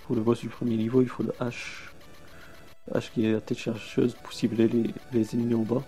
Pour 0.07 0.15
le 0.15 0.23
boss 0.23 0.39
du 0.39 0.49
premier 0.49 0.77
niveau, 0.77 1.03
il 1.03 1.09
faut 1.09 1.25
le 1.25 1.33
H. 1.41 1.82
Le 2.95 3.01
H 3.01 3.11
qui 3.13 3.27
est 3.27 3.33
la 3.33 3.41
tête 3.41 3.59
chercheuse 3.59 4.15
pour 4.23 4.33
cibler 4.33 4.69
les, 5.13 5.35
ennemis 5.35 5.55
en 5.55 5.63
bas. 5.63 5.83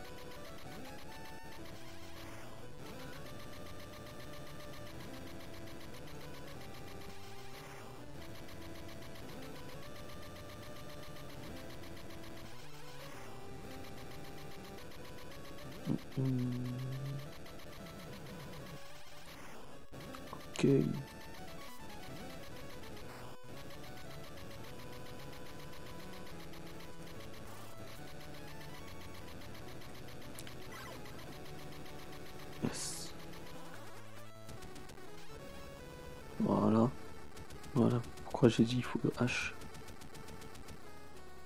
J'ai 38.56 38.64
dit 38.64 38.76
il 38.76 38.84
faut 38.84 39.00
le 39.02 39.10
H. 39.10 39.52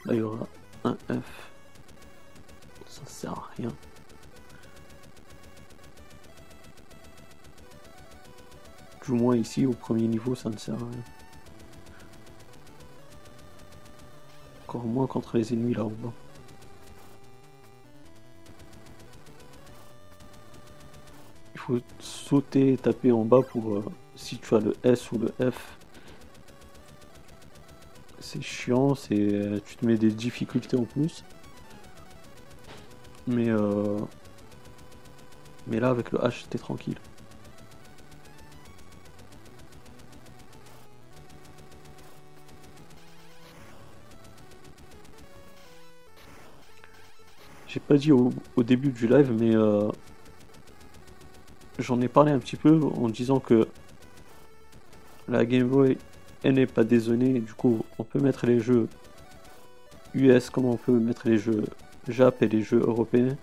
Là 0.04 0.14
il 0.14 0.18
y 0.18 0.20
aura 0.20 0.46
un 0.84 0.96
F. 1.08 1.50
Ça 2.86 3.06
sert 3.06 3.32
à 3.32 3.48
rien. 3.56 3.70
Du 9.06 9.12
moins 9.12 9.36
ici 9.36 9.64
au 9.64 9.72
premier 9.72 10.06
niveau 10.06 10.34
ça 10.34 10.50
ne 10.50 10.58
sert 10.58 10.74
à 10.74 10.78
rien. 10.78 11.04
Encore 14.66 14.84
moins 14.84 15.06
contre 15.06 15.38
les 15.38 15.54
ennemis 15.54 15.74
là 15.74 15.84
au 15.84 15.90
bas. 15.90 16.12
Il 21.54 21.60
faut 21.60 21.80
sauter 22.00 22.74
et 22.74 22.76
taper 22.76 23.12
en 23.12 23.24
bas 23.24 23.40
pour 23.40 23.76
euh, 23.76 23.84
si 24.14 24.36
tu 24.38 24.54
as 24.54 24.60
le 24.60 24.74
S 24.84 25.10
ou 25.12 25.18
le 25.18 25.50
F. 25.50 25.77
C'est 28.30 28.42
chiant, 28.42 28.94
c'est 28.94 29.62
tu 29.64 29.76
te 29.76 29.86
mets 29.86 29.96
des 29.96 30.10
difficultés 30.10 30.76
en 30.76 30.84
plus. 30.84 31.24
Mais 33.26 33.48
euh, 33.48 33.98
mais 35.66 35.80
là 35.80 35.88
avec 35.88 36.12
le 36.12 36.18
H 36.18 36.46
t'es 36.50 36.58
tranquille. 36.58 36.98
J'ai 47.66 47.80
pas 47.80 47.96
dit 47.96 48.12
au, 48.12 48.30
au 48.56 48.62
début 48.62 48.90
du 48.90 49.08
live, 49.08 49.32
mais 49.32 49.56
euh, 49.56 49.88
j'en 51.78 51.98
ai 52.02 52.08
parlé 52.08 52.32
un 52.32 52.38
petit 52.38 52.56
peu 52.56 52.78
en 52.94 53.08
disant 53.08 53.40
que 53.40 53.68
la 55.28 55.46
Game 55.46 55.68
Boy 55.68 55.96
elle 56.42 56.54
n'est 56.54 56.66
pas 56.66 56.84
dézonée, 56.84 57.40
du 57.40 57.52
coup 57.52 57.84
on 57.98 58.04
peut 58.04 58.20
mettre 58.20 58.46
les 58.46 58.60
jeux 58.60 58.88
US 60.14 60.50
comme 60.50 60.66
on 60.66 60.76
peut 60.76 60.98
mettre 60.98 61.28
les 61.28 61.38
jeux 61.38 61.64
Jap 62.08 62.42
et 62.42 62.48
les 62.48 62.62
jeux 62.62 62.80
européens. 62.80 63.36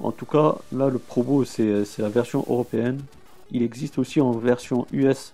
En 0.00 0.12
tout 0.12 0.26
cas, 0.26 0.56
là 0.72 0.88
le 0.88 0.98
Probo 0.98 1.44
c'est 1.44 1.84
c'est 1.84 2.02
la 2.02 2.08
version 2.08 2.44
européenne. 2.48 3.00
Il 3.50 3.62
existe 3.62 3.98
aussi 3.98 4.20
en 4.20 4.32
version 4.32 4.86
US 4.92 5.32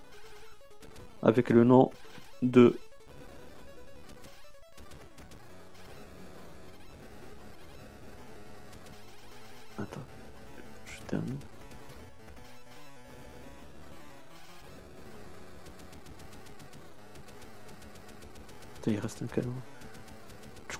avec 1.21 1.49
le 1.49 1.63
nom 1.63 1.91
de 2.41 2.75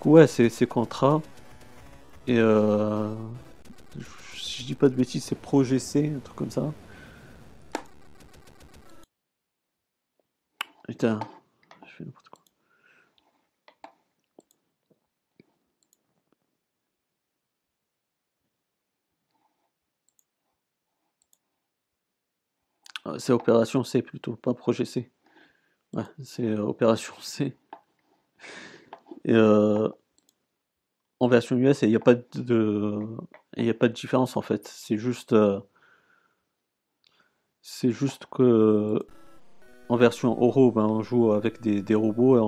coup, 0.10 0.16
ouais, 0.16 0.28
c'est 0.28 0.50
c'est 0.50 0.68
Contra. 0.68 1.22
Et 2.28 2.38
euh, 2.40 3.16
si 4.36 4.62
je 4.64 4.68
dis 4.68 4.76
pas 4.76 4.90
de 4.90 4.96
bêtises, 4.96 5.24
c'est 5.26 5.36
Pro 5.36 5.64
GC, 5.64 6.14
un 6.16 6.20
truc 6.20 6.36
comme 6.38 6.52
ça. 6.52 6.72
Putain, 10.88 11.20
je 11.86 11.92
fais 11.96 12.04
n'importe 12.04 12.30
quoi. 12.30 12.44
Ah, 23.06 23.20
C'est 23.20 23.34
Opération 23.34 23.84
C 23.84 24.02
plutôt, 24.02 24.36
pas 24.36 24.54
Projet 24.54 24.86
C. 24.86 25.12
Ouais, 25.94 26.04
c'est 26.24 26.46
euh, 26.46 26.62
Opération 26.64 27.16
C. 27.22 27.56
Et 29.26 29.34
euh, 29.34 29.90
en 31.20 31.28
version 31.28 31.58
US, 31.58 31.82
il 31.82 31.90
n'y 31.90 31.96
a 31.96 32.00
pas 32.00 32.16
de, 32.16 33.00
il 33.58 33.66
y 33.66 33.70
a 33.70 33.74
pas 33.74 33.88
de 33.88 33.94
différence 33.94 34.38
en 34.38 34.42
fait. 34.42 34.68
C'est 34.68 34.98
juste, 34.98 35.34
euh, 35.34 35.60
c'est 37.62 37.92
juste 37.92 38.26
que 38.32 39.00
en 39.90 39.98
version 39.98 40.32
Euro, 40.40 40.72
ben, 40.72 40.86
on 40.86 41.02
joue 41.02 41.32
avec 41.34 41.62
des, 41.62 41.82
des 41.82 41.96
robots 41.96 42.38
et 42.38 42.40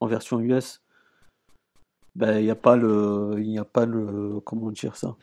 en, 0.00 0.06
version 0.06 0.40
US, 0.40 0.82
ben, 2.14 2.38
il 2.38 2.44
n'y 2.44 2.50
a 2.50 2.56
pas 2.56 2.76
le, 2.76 3.36
il 3.38 3.58
a 3.58 3.64
pas 3.64 3.86
le, 3.86 4.40
comment 4.40 4.70
dire 4.70 4.96
ça? 4.96 5.16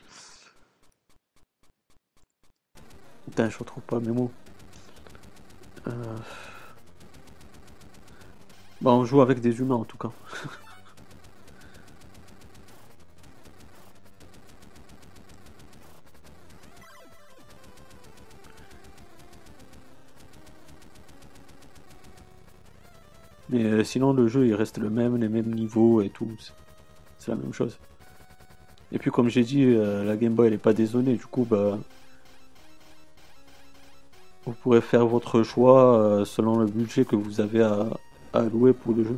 Je 3.38 3.58
retrouve 3.58 3.84
pas 3.84 4.00
mes 4.00 4.12
mots. 4.12 4.32
Euh, 5.88 5.92
ben, 8.82 8.92
on 8.92 9.06
joue 9.06 9.22
avec 9.22 9.40
des 9.42 9.60
humains 9.60 9.76
en 9.76 9.86
tout 9.86 9.98
cas. 9.98 10.12
Mais 23.54 23.64
euh, 23.64 23.84
sinon, 23.86 24.12
le 24.14 24.28
jeu 24.28 24.48
il 24.48 24.56
reste 24.56 24.78
le 24.80 24.90
même, 24.90 25.16
les 25.18 25.30
mêmes 25.30 25.54
niveaux 25.54 26.02
et 26.02 26.10
tout. 26.10 26.30
c'est- 26.40 27.32
la 27.32 27.38
même 27.38 27.54
chose. 27.54 27.78
Et 28.92 29.00
puis, 29.00 29.10
comme 29.12 29.30
j'ai 29.30 29.44
dit, 29.44 29.64
euh, 29.64 30.04
la 30.04 30.18
Game 30.18 30.34
Boy 30.34 30.48
elle 30.48 30.54
est 30.54 30.58
pas 30.58 30.74
dézonée. 30.74 31.14
Du 31.16 31.26
coup, 31.26 31.46
bah. 31.50 31.78
Vous 34.46 34.52
pourrez 34.54 34.82
faire 34.82 35.06
votre 35.08 35.42
choix 35.44 35.98
euh, 35.98 36.26
selon 36.26 36.58
le 36.58 36.66
budget 36.66 37.06
que 37.06 37.16
vous 37.16 37.40
avez 37.40 37.62
à, 37.62 37.88
à 38.34 38.40
allouer 38.40 38.74
pour 38.74 38.94
le 38.94 39.06
jeu. 39.06 39.18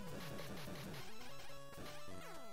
Let's 0.00 0.24
go. 2.06 2.49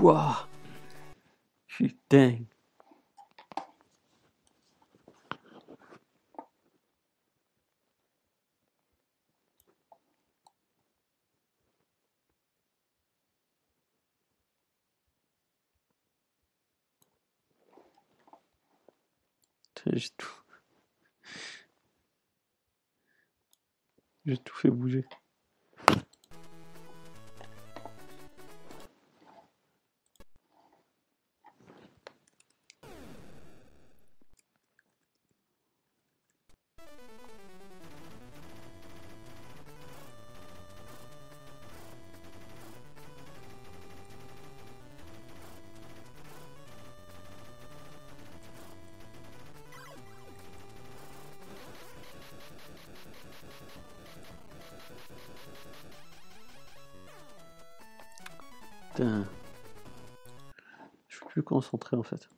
Pouah 0.00 0.48
Putain 1.76 2.49
Je 61.08 61.16
suis 61.16 61.26
plus 61.26 61.42
concentré 61.42 61.96
en 61.96 62.02
fait. 62.02 62.28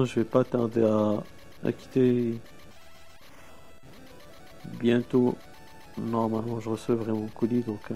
Façon, 0.00 0.04
je 0.04 0.20
vais 0.20 0.24
pas 0.24 0.44
tarder 0.44 0.82
à, 0.84 1.22
à 1.64 1.72
quitter. 1.72 2.38
Bientôt, 4.78 5.36
normalement, 5.98 6.60
je 6.60 6.68
recevrai 6.68 7.12
mon 7.12 7.28
colis, 7.28 7.62
donc 7.62 7.90
euh, 7.90 7.94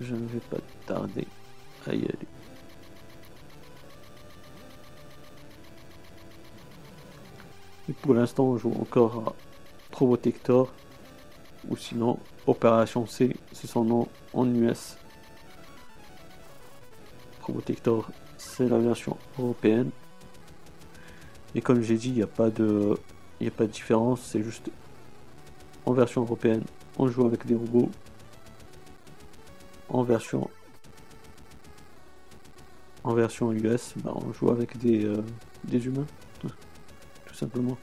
je 0.00 0.14
ne 0.14 0.26
vais 0.26 0.40
pas 0.40 0.58
tarder 0.86 1.26
à 1.86 1.94
y 1.94 2.02
aller. 2.02 2.28
Et 7.88 7.92
pour 7.92 8.14
l'instant, 8.14 8.44
on 8.44 8.58
joue 8.58 8.72
encore 8.80 9.28
à 9.28 9.32
Probotector, 9.90 10.72
ou 11.68 11.76
sinon 11.76 12.18
Opération 12.46 13.06
C, 13.06 13.36
c'est 13.52 13.66
son 13.66 13.84
nom 13.84 14.08
en 14.32 14.46
US. 14.54 14.96
Probotector, 17.48 18.10
c'est 18.36 18.68
la 18.68 18.76
version 18.76 19.16
européenne. 19.38 19.88
Et 21.54 21.62
comme 21.62 21.80
j'ai 21.80 21.96
dit, 21.96 22.08
il 22.08 22.16
n'y 22.16 22.22
a 22.22 22.26
pas 22.26 22.50
de, 22.50 22.94
il 23.40 23.48
a 23.48 23.50
pas 23.50 23.64
de 23.64 23.72
différence, 23.72 24.20
c'est 24.20 24.42
juste 24.42 24.70
en 25.86 25.94
version 25.94 26.20
européenne, 26.20 26.62
on 26.98 27.08
joue 27.08 27.24
avec 27.24 27.46
des 27.46 27.54
robots. 27.54 27.90
En 29.88 30.02
version 30.02 30.50
en 33.02 33.14
version 33.14 33.50
US, 33.52 33.94
bah, 33.96 34.12
on 34.14 34.30
joue 34.34 34.50
avec 34.50 34.76
des, 34.76 35.06
euh, 35.06 35.24
des 35.64 35.86
humains, 35.86 36.06
tout 36.42 37.34
simplement. 37.34 37.78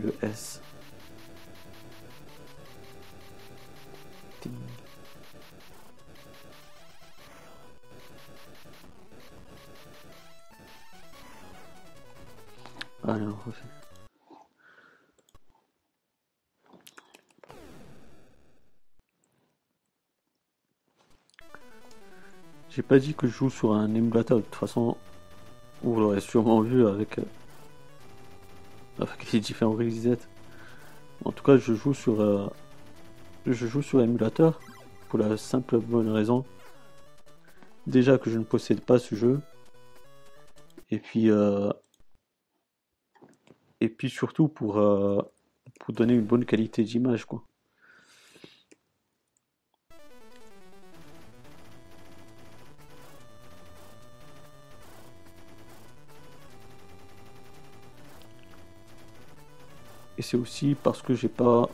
Le 0.00 0.14
S. 0.22 0.60
Allez, 13.04 13.24
on 13.24 13.34
refait. 13.46 13.62
J'ai 22.70 22.82
pas 22.82 22.98
dit 22.98 23.14
que 23.14 23.26
je 23.26 23.32
joue 23.32 23.50
sur 23.50 23.72
un 23.72 23.94
émulateur, 23.94 24.38
de 24.38 24.42
toute 24.44 24.54
façon, 24.54 24.96
vous 25.82 26.00
l'aurez 26.00 26.20
sûrement 26.20 26.60
vu 26.62 26.86
avec, 26.86 27.18
euh, 27.18 27.22
avec 29.02 29.32
les 29.32 29.40
différents 29.40 29.72
resets. 29.72 30.18
En 31.24 31.32
tout 31.32 31.44
cas, 31.44 31.56
je 31.56 31.74
joue 31.74 31.94
sur, 31.94 32.20
euh, 32.20 32.48
je 33.46 33.66
joue 33.66 33.82
sur 33.82 34.00
émulateur 34.00 34.60
pour 35.08 35.18
la 35.18 35.36
simple 35.36 35.78
bonne 35.78 36.08
raison, 36.08 36.44
déjà 37.86 38.18
que 38.18 38.30
je 38.30 38.38
ne 38.38 38.44
possède 38.44 38.80
pas 38.80 38.98
ce 38.98 39.14
jeu, 39.14 39.40
et 40.90 40.98
puis 40.98 41.30
euh, 41.30 41.70
et 43.80 43.88
puis 43.88 44.10
surtout 44.10 44.48
pour, 44.48 44.78
euh, 44.78 45.20
pour 45.80 45.94
donner 45.94 46.14
une 46.14 46.24
bonne 46.24 46.44
qualité 46.44 46.82
d'image 46.84 47.24
quoi. 47.24 47.44
Et 60.22 60.24
c'est 60.24 60.36
aussi 60.36 60.76
parce 60.80 61.02
que 61.02 61.14
j'ai 61.14 61.26
pas 61.26 61.68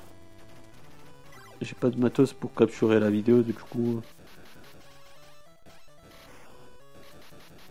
j'ai 1.61 1.74
pas 1.74 1.90
de 1.90 1.99
matos 1.99 2.32
pour 2.32 2.55
capturer 2.55 2.99
la 2.99 3.11
vidéo 3.11 3.42
du 3.42 3.53
coup 3.53 4.01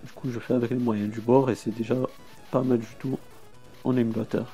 du 0.04 0.12
coup 0.12 0.30
je 0.30 0.38
fais 0.38 0.54
avec 0.54 0.70
les 0.70 0.78
moyens 0.78 1.10
du 1.10 1.20
bord 1.20 1.50
et 1.50 1.56
c'est 1.56 1.72
déjà 1.72 1.96
pas 2.52 2.62
mal 2.62 2.78
du 2.78 2.96
tout 3.00 3.18
en 3.86 3.98
émulateur. 3.98 4.46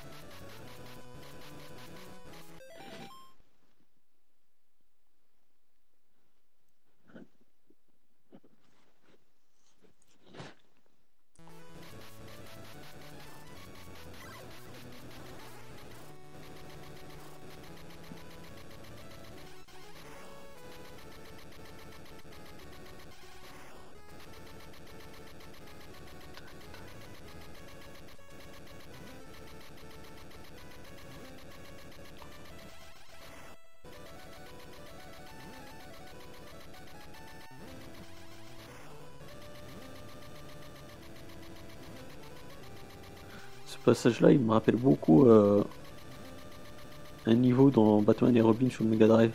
Passage-là, 43.84 44.32
il 44.32 44.40
me 44.40 44.52
rappelle 44.52 44.76
beaucoup 44.76 45.26
euh, 45.28 45.64
un 47.26 47.36
niveau 47.36 47.70
dans 47.70 48.02
Batman 48.02 48.36
et 48.36 48.42
Robin 48.42 48.70
sur 48.70 48.84
Mega 48.86 49.08
Drive. 49.08 49.32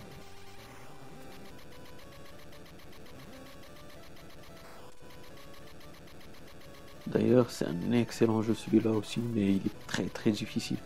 D'ailleurs, 7.06 7.50
c'est 7.50 7.66
un 7.66 7.92
excellent 7.92 8.42
jeu 8.42 8.54
celui-là 8.54 8.90
aussi, 8.90 9.20
mais 9.34 9.52
il 9.52 9.66
est 9.66 9.86
très 9.86 10.04
très 10.04 10.30
difficile. 10.30 10.76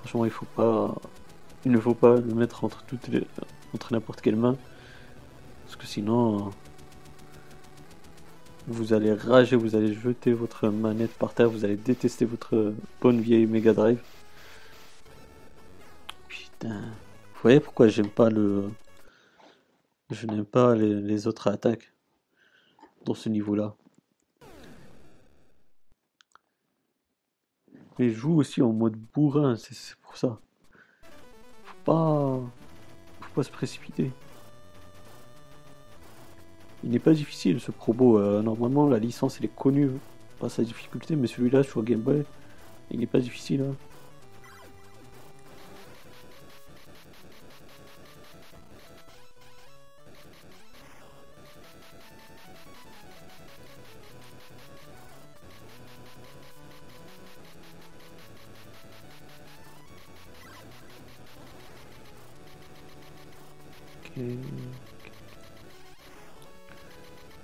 Franchement, 0.00 0.24
il 0.24 0.30
faut 0.30 0.46
pas, 0.56 0.94
il 1.64 1.70
ne 1.70 1.78
faut 1.78 1.94
pas 1.94 2.16
le 2.16 2.34
mettre 2.34 2.64
entre 2.64 2.82
toutes 2.84 3.06
les, 3.08 3.22
entre 3.74 3.92
n'importe 3.92 4.20
quelle 4.20 4.36
main, 4.36 4.56
parce 5.64 5.76
que 5.76 5.86
sinon, 5.86 6.50
vous 8.70 8.92
allez 8.92 9.12
rager, 9.12 9.56
vous 9.56 9.74
allez 9.74 9.92
jeter 9.92 10.32
votre 10.32 10.68
manette 10.68 11.12
par 11.12 11.34
terre, 11.34 11.50
vous 11.50 11.64
allez 11.64 11.76
détester 11.76 12.24
votre 12.24 12.72
bonne 13.00 13.20
vieille 13.20 13.46
Mega 13.46 13.72
Drive. 13.72 14.00
Putain, 16.28 16.80
vous 16.80 17.40
voyez 17.42 17.58
pourquoi 17.58 17.88
j'aime 17.88 18.10
pas 18.10 18.30
le, 18.30 18.70
je 20.10 20.26
n'aime 20.28 20.44
pas 20.44 20.76
les, 20.76 21.26
autres 21.26 21.48
attaques 21.48 21.92
dans 23.04 23.14
ce 23.14 23.28
niveau-là. 23.28 23.74
Mais 27.98 28.10
je 28.10 28.14
joue 28.14 28.38
aussi 28.38 28.62
en 28.62 28.72
mode 28.72 28.94
bourrin, 28.94 29.56
c'est 29.56 29.96
pour 29.96 30.16
ça. 30.16 30.38
Faut 31.64 31.76
pas, 31.84 32.40
faut 33.20 33.34
pas 33.34 33.42
se 33.42 33.50
précipiter. 33.50 34.12
Il 36.84 36.90
n'est 36.90 36.98
pas 36.98 37.12
difficile 37.12 37.60
ce 37.60 37.70
Probo. 37.70 38.18
Euh, 38.18 38.42
normalement, 38.42 38.86
la 38.88 38.98
licence 38.98 39.38
elle 39.38 39.46
est 39.46 39.54
connue 39.54 39.90
par 40.38 40.50
sa 40.50 40.62
difficulté, 40.62 41.16
mais 41.16 41.26
celui-là 41.26 41.62
sur 41.62 41.82
Game 41.82 42.00
Boy, 42.00 42.24
il 42.90 43.00
n'est 43.00 43.06
pas 43.06 43.20
difficile. 43.20 43.62
Hein. 43.62 43.74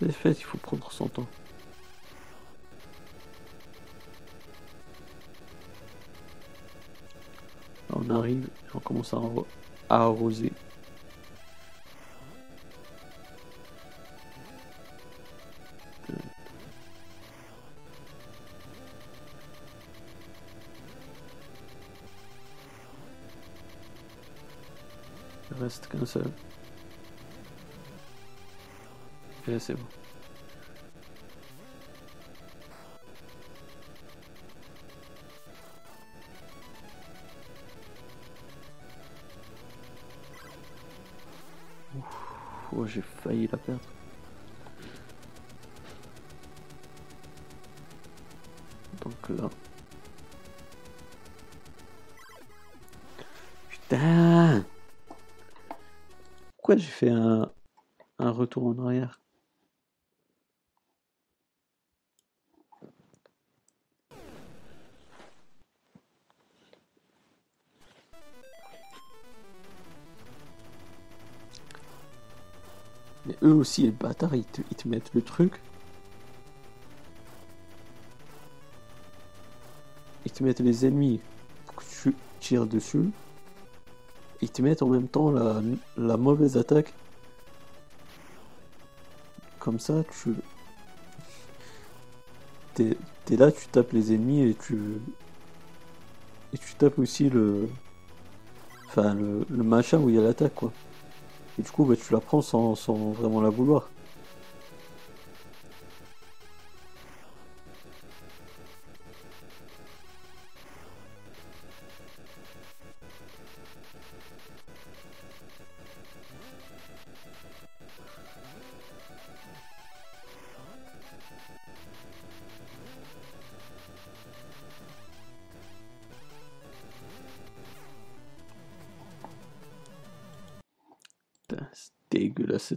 Les 0.00 0.12
fait, 0.12 0.32
il 0.32 0.44
faut 0.44 0.58
prendre 0.58 0.90
son 0.92 1.08
temps. 1.08 1.26
on 7.96 8.10
arrive, 8.10 8.48
on 8.74 8.78
commence 8.78 9.14
à, 9.14 9.18
arroser. 9.88 10.52
Aussi, 73.76 73.82
les 73.82 73.90
bâtards, 73.90 74.34
ils 74.34 74.44
te, 74.46 74.88
mettent 74.88 75.12
le 75.12 75.20
truc. 75.20 75.60
Ils 80.24 80.32
te 80.32 80.42
mettent 80.42 80.60
les 80.60 80.86
ennemis 80.86 81.20
que 81.76 81.84
tu 82.02 82.16
tires 82.40 82.64
dessus. 82.64 83.10
Ils 84.40 84.50
te 84.50 84.62
mettent 84.62 84.80
en 84.80 84.88
même 84.88 85.08
temps 85.08 85.30
la, 85.30 85.60
la 85.98 86.16
mauvaise 86.16 86.56
attaque. 86.56 86.94
Comme 89.58 89.78
ça, 89.78 90.04
tu... 90.04 90.36
T'es 92.72 93.36
là, 93.36 93.52
tu 93.52 93.68
tapes 93.68 93.92
les 93.92 94.14
ennemis 94.14 94.48
et 94.48 94.54
tu... 94.54 95.02
Et 96.54 96.56
tu 96.56 96.74
tapes 96.76 96.98
aussi 96.98 97.28
le... 97.28 97.68
Enfin, 98.86 99.12
le 99.12 99.44
machin 99.62 99.98
où 99.98 100.08
il 100.08 100.14
y 100.14 100.18
a 100.18 100.22
l'attaque, 100.22 100.54
quoi. 100.54 100.72
Et 101.58 101.62
du 101.62 101.70
coup, 101.70 101.84
bah, 101.84 101.94
tu 101.96 102.12
la 102.12 102.20
prends 102.20 102.42
sans, 102.42 102.74
sans 102.74 102.94
vraiment 103.12 103.40
la 103.40 103.50
vouloir. 103.50 103.88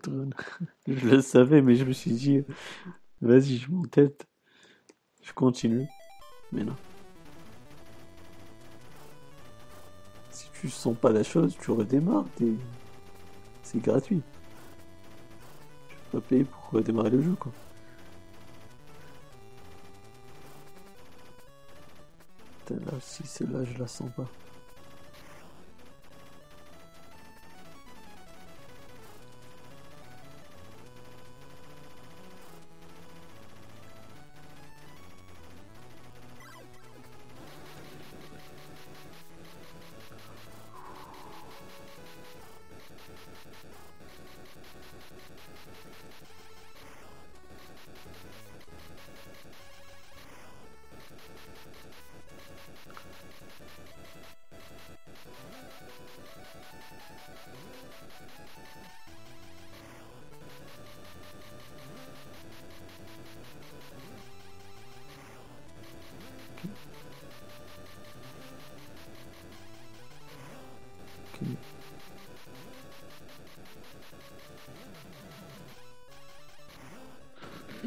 je 0.88 1.08
le 1.08 1.22
savais, 1.22 1.62
mais 1.62 1.76
je 1.76 1.86
me 1.86 1.94
suis 1.94 2.12
dit, 2.12 2.44
vas-y, 3.22 3.58
je 3.58 3.72
m'entête. 3.72 4.28
Je 5.22 5.34
continue. 5.34 5.88
Mais 6.52 6.64
non. 6.64 6.76
Si 10.32 10.50
tu 10.60 10.70
sens 10.70 10.96
pas 10.98 11.12
la 11.12 11.24
chose, 11.24 11.56
tu 11.60 11.72
redémarres. 11.72 12.26
C'est 13.64 13.82
gratuit. 13.82 14.22
Je 15.90 15.96
vais 15.96 16.22
pas 16.22 16.22
payer 16.22 16.44
pour 16.44 16.70
redémarrer 16.72 17.12
le 17.12 17.22
jeu, 17.22 17.36
quoi. 17.40 17.52
Si 23.02 23.24
c'est 23.26 23.50
là, 23.50 23.64
je 23.64 23.78
la 23.78 23.88
sens 23.88 24.10
pas. 24.16 24.28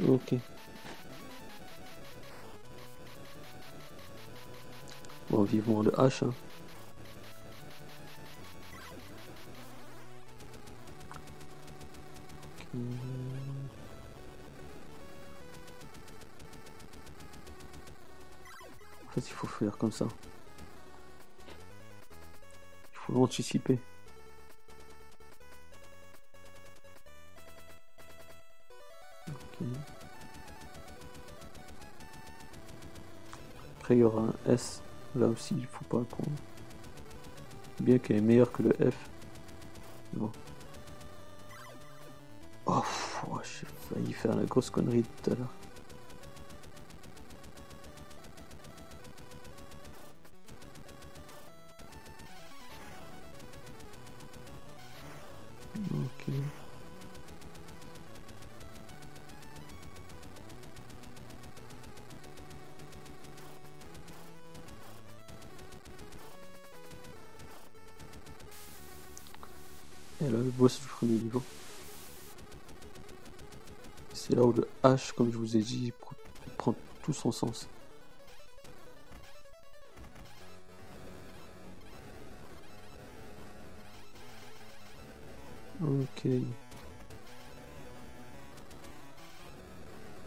Ok. 0.08 0.34
j'attends 5.30 5.42
vivement 5.44 5.82
le 5.82 5.90
H. 5.92 6.24
En 19.04 19.14
fait, 19.14 19.20
il 19.20 19.32
faut 19.32 19.46
faire 19.46 19.76
comme 19.76 19.92
ça? 19.92 20.06
Faut 23.22 23.26
l'anticiper. 23.26 23.78
Après, 33.78 33.94
il 33.94 34.00
y 34.00 34.02
aura 34.02 34.22
un 34.22 34.52
S. 34.52 34.82
Là 35.14 35.28
aussi, 35.28 35.54
il 35.56 35.66
faut 35.66 35.84
pas 35.84 36.02
prendre. 36.02 36.36
Bien 37.78 37.98
qu'elle 37.98 38.16
est 38.16 38.20
meilleure 38.22 38.50
que 38.50 38.64
le 38.64 38.72
F. 38.90 38.96
Non. 40.14 40.32
Oh, 42.66 42.82
j'ai 43.44 43.66
failli 43.94 44.12
faire 44.12 44.34
la 44.34 44.42
grosse 44.46 44.70
connerie 44.70 45.04
tout 45.22 45.30
à 45.30 45.34
l'heure. 45.36 45.61
Comme 75.16 75.30
je 75.32 75.38
vous 75.38 75.56
ai 75.56 75.60
dit, 75.60 75.92
prend 76.56 76.74
tout 77.02 77.12
son 77.12 77.32
sens. 77.32 77.68
Ok. 85.82 86.26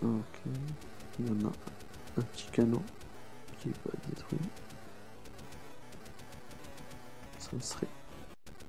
Ok. 0.04 0.40
Il 1.20 1.28
y 1.28 1.32
en 1.32 1.48
a 1.48 1.52
un 2.18 2.22
petit 2.22 2.48
canon 2.52 2.82
qui 3.60 3.70
va 3.70 3.92
détruire. 4.10 4.42
Ça 7.40 7.52
serait 7.62 7.88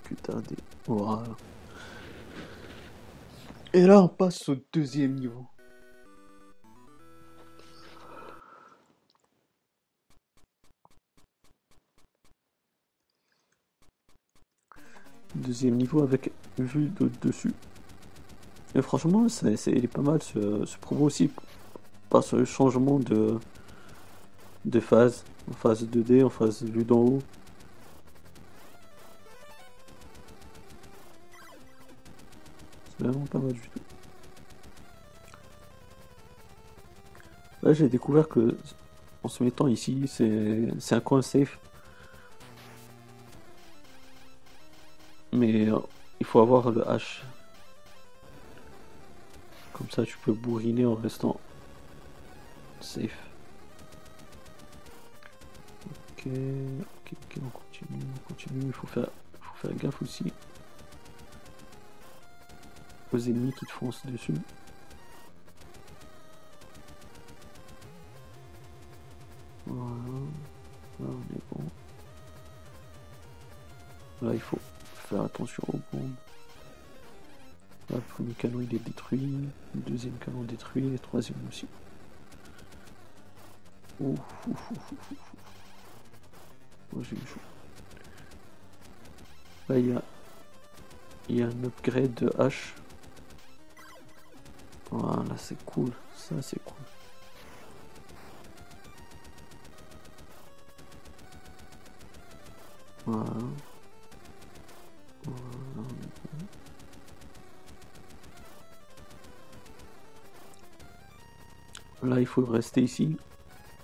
que 0.05 0.15
tardé. 0.15 0.57
Voilà. 0.87 1.37
Et 3.73 3.83
là, 3.83 4.01
on 4.01 4.09
passe 4.09 4.49
au 4.49 4.57
deuxième 4.73 5.17
niveau. 5.17 5.47
Deuxième 15.37 15.77
niveau 15.77 16.03
avec 16.03 16.33
vue 16.59 16.91
de 17.01 17.11
dessus. 17.23 17.53
Et 18.75 18.83
franchement, 18.83 19.29
c'est, 19.29 19.87
pas 19.89 20.03
mal 20.03 20.23
ce, 20.23 20.65
ce 20.65 20.79
promo 20.79 21.05
aussi 21.07 21.31
par 22.11 22.23
ce 22.25 22.45
changement 22.45 22.99
de, 22.99 23.39
de 24.65 24.81
phase. 24.81 25.25
En 25.51 25.55
phase 25.55 25.85
2D, 25.85 26.25
en 26.25 26.31
phase 26.31 26.63
vue 26.63 26.85
d'en 26.85 26.99
haut. 26.99 27.23
vraiment 32.99 33.27
pas 33.27 33.39
mal 33.39 33.53
du 33.53 33.61
tout. 33.61 33.81
Là, 37.63 37.73
j'ai 37.73 37.89
découvert 37.89 38.29
que 38.29 38.57
en 39.23 39.29
se 39.29 39.43
mettant 39.43 39.67
ici, 39.67 40.05
c'est 40.07 40.95
un 40.95 41.01
coin 41.01 41.23
safe. 41.23 41.59
Mais 45.37 45.69
euh, 45.69 45.79
il 46.19 46.25
faut 46.25 46.41
avoir 46.41 46.71
le 46.71 46.81
H. 46.81 47.21
Comme 49.75 49.91
ça, 49.91 50.03
tu 50.05 50.17
peux 50.17 50.33
bourriner 50.33 50.87
en 50.87 50.95
restant 50.95 51.39
safe. 52.81 53.19
Ok, 55.85 56.27
ok, 56.27 57.13
ok, 57.13 57.43
on 57.45 57.51
continue, 57.51 58.03
on 58.17 58.29
continue. 58.33 58.65
Il 58.65 58.73
faut 58.73 58.87
faire, 58.87 59.11
faut 59.43 59.69
faire 59.69 59.77
gaffe 59.77 60.01
aussi 60.01 60.33
aux 63.13 63.19
ennemis 63.19 63.53
qui 63.53 63.67
te 63.67 63.73
foncent 63.73 64.07
dessus. 64.07 64.33
Canon 78.49 78.61
il 78.61 78.77
est 78.77 78.85
détruit, 78.85 79.49
le 79.75 79.81
deuxième 79.81 80.17
canon 80.19 80.43
détruit, 80.43 80.89
le 80.89 80.99
troisième 80.99 81.39
aussi. 81.49 81.67
Ouf, 84.01 84.19
ouf, 84.49 84.71
ouf, 84.73 84.93
oh, 86.95 87.03
j'ai 87.03 87.17
eu 87.17 87.27
chaud. 87.27 87.41
Là, 89.69 89.79
il 89.79 89.89
y 89.89 89.93
a, 89.93 90.03
il 91.29 91.37
y 91.37 91.43
a 91.43 91.47
un 91.47 91.65
upgrade 91.65 92.15
de 92.15 92.31
hache 92.39 92.75
voilà, 94.91 95.37
c'est 95.37 95.63
cool. 95.65 95.91
Ça, 96.15 96.41
c'est 96.43 96.63
cool. 96.65 96.77
Voilà. 103.05 103.46
Rester 112.45 112.83
ici, 112.83 113.17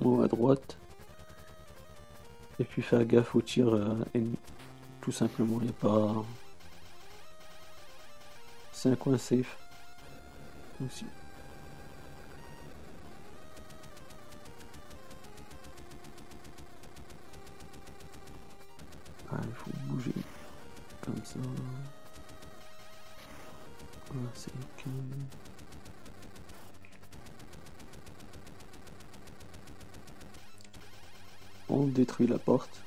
ou 0.01 0.23
à 0.23 0.29
droite, 0.29 0.77
et 2.59 2.65
puis 2.65 2.83
faire 2.83 3.05
gaffe 3.05 3.35
au 3.35 3.43
tir 3.43 3.69
euh, 3.75 3.95
ennemi. 4.15 4.39
Tout 5.01 5.13
simplement, 5.13 5.59
il 5.61 5.65
n'y 5.65 5.71
a 5.71 5.73
pas. 5.73 6.25
C'est 8.73 8.91
un 8.91 8.97
coin 8.97 9.19
safe 9.19 9.57
aussi. 10.85 11.07
Ah, 19.31 19.41
il 19.45 19.55
faut 19.55 19.71
bouger 19.87 20.13
comme 21.01 21.25
ça. 21.25 21.39
Ah, 24.11 24.15
c'est 24.35 24.51
ok. 24.51 24.85
On 31.75 31.87
détruit 31.87 32.27
la 32.27 32.39
porte. 32.39 32.83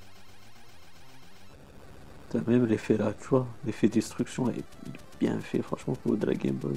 T'as 2.30 2.40
même 2.46 2.68
l'effet 2.68 2.98
là, 2.98 3.14
tu 3.20 3.28
vois, 3.30 3.48
l'effet 3.66 3.88
destruction 3.88 4.48
est 4.52 4.64
bien 5.20 5.40
fait, 5.40 5.64
franchement, 5.64 5.96
pour 5.96 6.16
de 6.16 6.26
la 6.28 6.36
Game 6.36 6.54
Boy. 6.54 6.76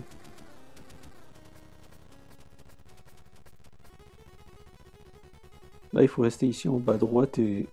Là, 5.93 6.01
il 6.01 6.09
faut 6.09 6.23
rester 6.23 6.47
ici 6.47 6.67
en 6.67 6.79
bas 6.79 6.95
à 6.95 6.97
droite 6.97 7.39
et, 7.39 7.69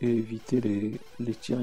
éviter 0.00 0.60
les, 0.60 0.98
les 1.20 1.34
tirs. 1.34 1.60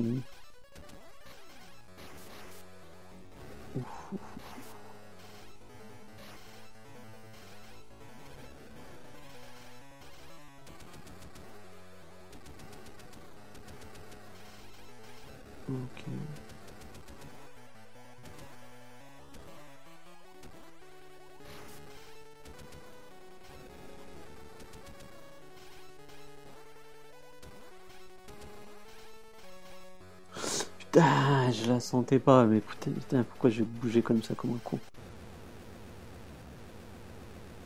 sentais 31.87 32.19
pas, 32.19 32.45
mais 32.45 32.59
putain, 32.59 32.91
putain 32.91 33.23
pourquoi 33.23 33.49
je 33.49 33.63
bougeais 33.63 34.01
comme 34.01 34.21
ça, 34.21 34.35
comme 34.35 34.51
un 34.51 34.59
con 34.63 34.79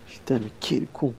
Putain, 0.07 0.39
mais 0.39 0.51
quel 0.59 0.88
con 0.88 1.13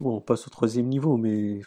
Bon, 0.00 0.16
on 0.16 0.20
passe 0.20 0.46
au 0.46 0.50
troisième 0.50 0.86
niveau, 0.86 1.16
mais... 1.16 1.60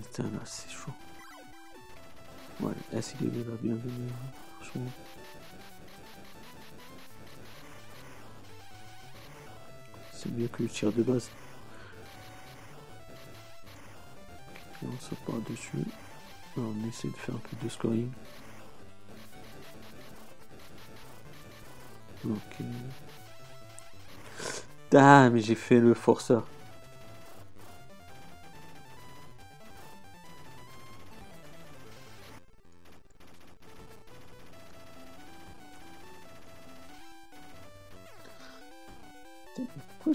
Putain, 0.00 0.24
là, 0.24 0.40
c'est 0.44 0.70
chaud. 0.70 0.92
Ouais, 2.60 2.72
est-ce 2.92 3.14
qu'il 3.14 3.30
va 3.30 3.56
bien 3.62 3.74
venir, 3.74 4.12
franchement. 4.60 4.90
C'est 10.12 10.30
mieux 10.32 10.48
que 10.48 10.62
le 10.62 10.68
tir 10.68 10.92
de 10.92 11.02
base. 11.02 11.30
On 14.82 14.98
saute 15.00 15.18
par 15.26 15.36
dessus. 15.48 15.84
On 16.56 16.88
essaie 16.88 17.08
de 17.08 17.16
faire 17.16 17.34
un 17.34 17.38
peu 17.38 17.56
de 17.62 17.68
scoring. 17.68 18.10
Ok. 22.24 22.64
Ah, 24.94 25.30
mais 25.30 25.40
j'ai 25.40 25.54
fait 25.54 25.78
le 25.78 25.94
forceur. 25.94 26.46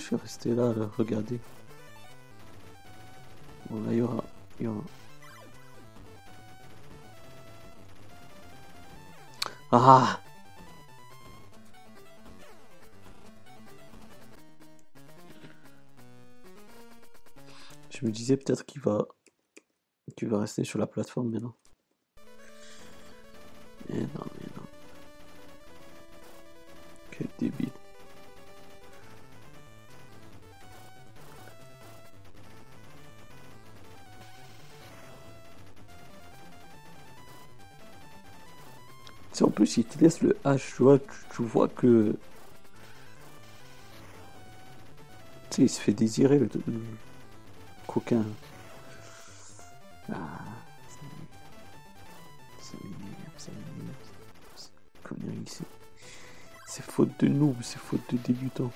Je 0.03 0.07
suis 0.07 0.15
resté 0.17 0.53
là, 0.53 0.73
là 0.73 0.89
Regardez. 0.97 1.39
Bon, 3.69 3.81
là, 3.83 3.93
il 3.93 3.99
y 3.99 4.01
aura... 4.01 4.23
Y 4.59 4.67
aura... 4.67 4.83
Ah! 9.71 10.19
Je 17.89 18.05
me 18.05 18.11
disais 18.11 18.35
peut-être 18.35 18.65
qu'il 18.65 18.81
va... 18.81 19.07
qu'il 20.17 20.27
va 20.27 20.39
rester 20.41 20.65
sur 20.65 20.79
la 20.79 20.87
plateforme, 20.87 21.29
mais 21.29 21.39
Tu 39.73 39.81
sais, 39.81 39.87
en 39.87 39.89
plus, 39.89 39.95
il 39.95 39.97
te 39.97 40.03
laisse 40.03 40.21
le 40.21 40.37
H, 40.45 40.75
tu 40.75 40.83
vois, 40.83 40.99
tu, 40.99 41.05
tu 41.35 41.43
vois 41.43 41.67
que... 41.67 42.15
Tu 45.49 45.55
sais, 45.55 45.61
il 45.63 45.69
se 45.69 45.79
fait 45.81 45.93
désirer, 45.93 46.37
le, 46.39 46.49
coquin. 47.87 48.23
Ah. 50.11 50.15
C'est- 55.45 55.63
C'est 56.67 56.83
faute 56.83 57.11
de 57.19 57.27
noob, 57.27 57.55
c'est 57.61 57.79
faute 57.79 58.01
de 58.11 58.17
débutant. 58.17 58.71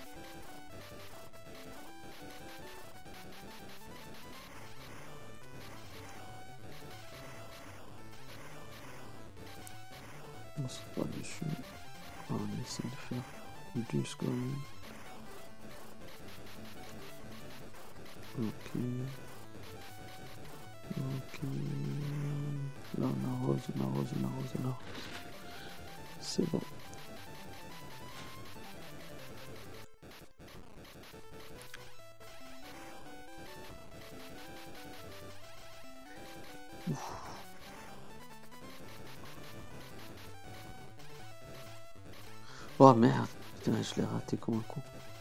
Putain, 44.36 44.64
je 44.76 45.17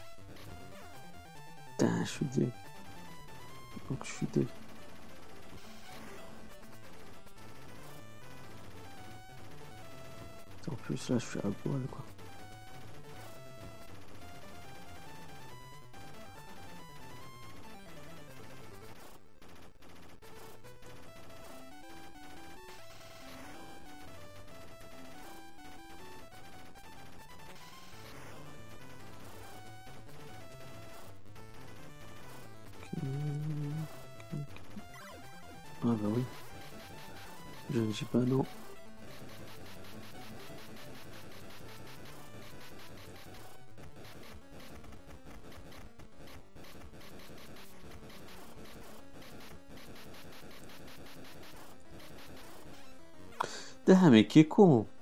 Ah 54.37 54.43
mais 54.45 54.96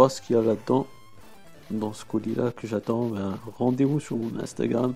savoir 0.00 0.10
ce 0.10 0.22
qu'il 0.22 0.36
y 0.36 0.38
a 0.38 0.42
là-dedans, 0.42 0.86
dans 1.70 1.92
ce 1.92 2.06
colis-là 2.06 2.52
que 2.52 2.66
j'attends, 2.66 3.08
ben, 3.08 3.38
rendez-vous 3.58 4.00
sur 4.00 4.16
mon 4.16 4.40
Instagram. 4.40 4.94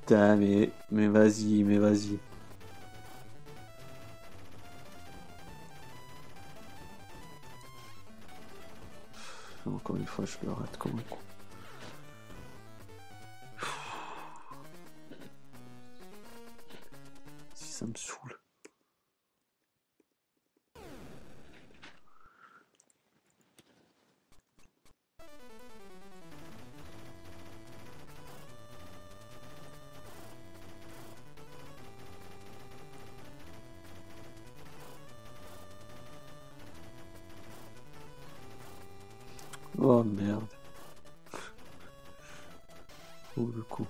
Putain, 0.00 0.34
mais, 0.34 0.70
mais 0.90 1.06
vas-y, 1.06 1.62
mais 1.62 1.78
vas-y. 1.78 2.18
Encore 9.64 9.96
une 9.96 10.06
fois, 10.06 10.24
je 10.24 10.36
le 10.44 10.52
rate 10.52 10.76
comme 10.76 10.92
un 10.98 11.02
con. 11.08 11.18
Oh 39.78 40.02
merde. 40.02 40.42
Oh 43.36 43.50
le 43.54 43.62
coup? 43.62 43.86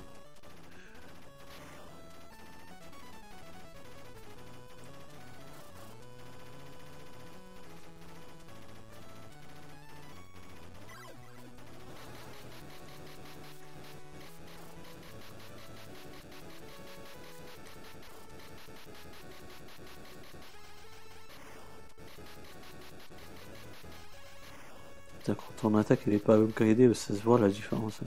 Attaque 25.87 26.01
elle 26.09 26.15
est 26.15 26.19
pas 26.19 26.37
upgradée, 26.37 26.93
ça 26.95 27.15
se 27.15 27.23
voit 27.23 27.39
la 27.39 27.49
différence. 27.49 28.01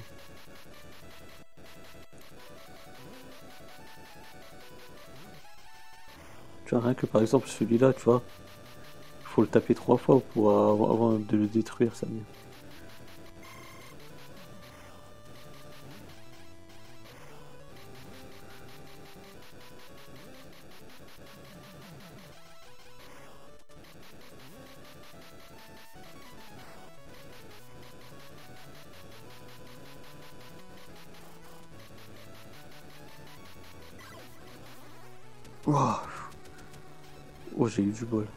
Tu 6.66 6.76
vois, 6.76 6.82
rien 6.84 6.94
que 6.94 7.06
par 7.06 7.22
exemple 7.22 7.48
celui-là, 7.48 7.94
tu 7.94 8.02
vois, 8.04 8.22
faut 9.24 9.42
le 9.42 9.48
taper 9.48 9.76
trois 9.76 9.98
fois 9.98 10.22
pour 10.34 10.52
avoir- 10.52 10.92
avant 10.92 11.14
de 11.14 11.38
le 11.38 11.48
détruire, 11.48 11.96
ça 11.96 12.06
vient. 12.06 12.24
Oh, 38.02 38.29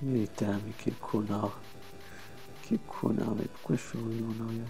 Putain, 0.00 0.60
mais 0.64 0.72
quel 0.78 0.94
connard. 0.94 1.58
Quel 2.62 2.78
connard, 2.80 3.34
mais 3.34 3.46
pourquoi 3.46 3.76
je 3.76 3.80
suis 3.82 3.98
revenu 3.98 4.22
en 4.24 4.44
arrière 4.44 4.66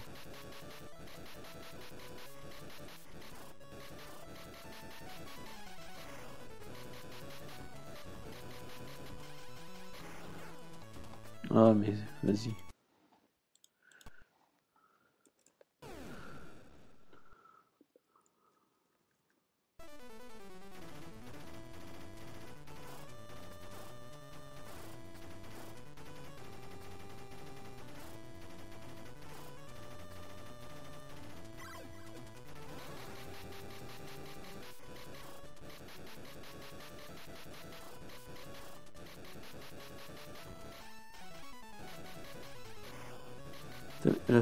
Ah, 11.50 11.74
mais 11.74 11.94
vas-y. 12.22 12.67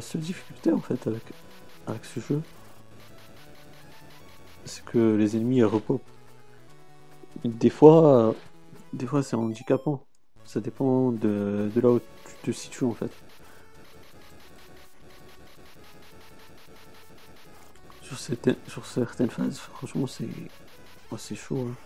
Seule 0.06 0.20
difficulté 0.22 0.72
en 0.72 0.80
fait 0.80 1.06
avec, 1.06 2.04
ce 2.04 2.20
jeu, 2.20 2.42
c'est 4.64 4.84
que 4.84 5.16
les 5.16 5.36
ennemis 5.36 5.62
repopent. 5.62 6.02
Des 7.44 7.70
fois, 7.70 8.34
des 8.92 9.06
fois 9.06 9.22
c'est 9.22 9.36
handicapant. 9.36 10.02
Ça 10.44 10.60
dépend 10.60 11.10
de, 11.12 11.70
de 11.74 11.80
là 11.80 11.90
où 11.90 12.00
tu 12.00 12.34
te 12.42 12.50
situes 12.52 12.84
en 12.84 12.94
fait. 12.94 13.10
Sur 18.02 18.86
certaines, 18.86 19.30
phases, 19.30 19.58
franchement 19.58 20.06
c'est 20.06 20.28
oh, 21.10 21.16
chaud. 21.34 21.68
hein. 21.70 21.85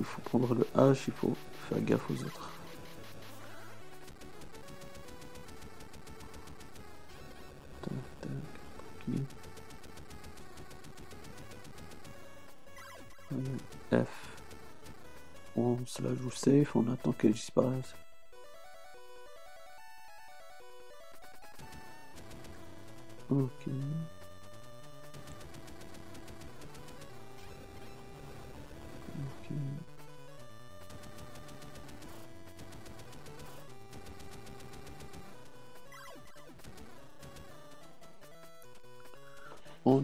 Il 0.00 0.06
faut 0.06 0.22
prendre 0.22 0.54
le 0.54 0.66
H, 0.74 1.04
il 1.08 1.12
faut 1.12 1.36
faire 1.68 1.80
gaffe 1.82 2.10
aux 2.10 2.24
autres. 2.24 2.50
F. 13.92 14.06
On 15.56 15.78
se 15.84 16.02
la 16.02 16.14
joue 16.14 16.30
safe, 16.30 16.74
on 16.76 16.90
attend 16.92 17.12
qu'elle 17.12 17.32
disparaisse. 17.32 17.94
Ok. 23.28 23.68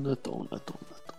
On 0.06 0.12
attend, 0.12 0.46
on 0.52 0.54
attend, 0.54 0.74
on 0.80 0.94
attend. 0.94 1.14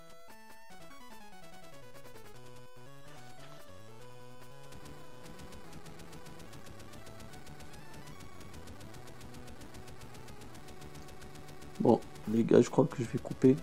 Bon, 11.81 11.99
les 12.31 12.45
gars, 12.45 12.61
je 12.61 12.69
crois 12.69 12.85
que 12.85 13.03
je 13.03 13.09
vais 13.09 13.19
couper. 13.19 13.57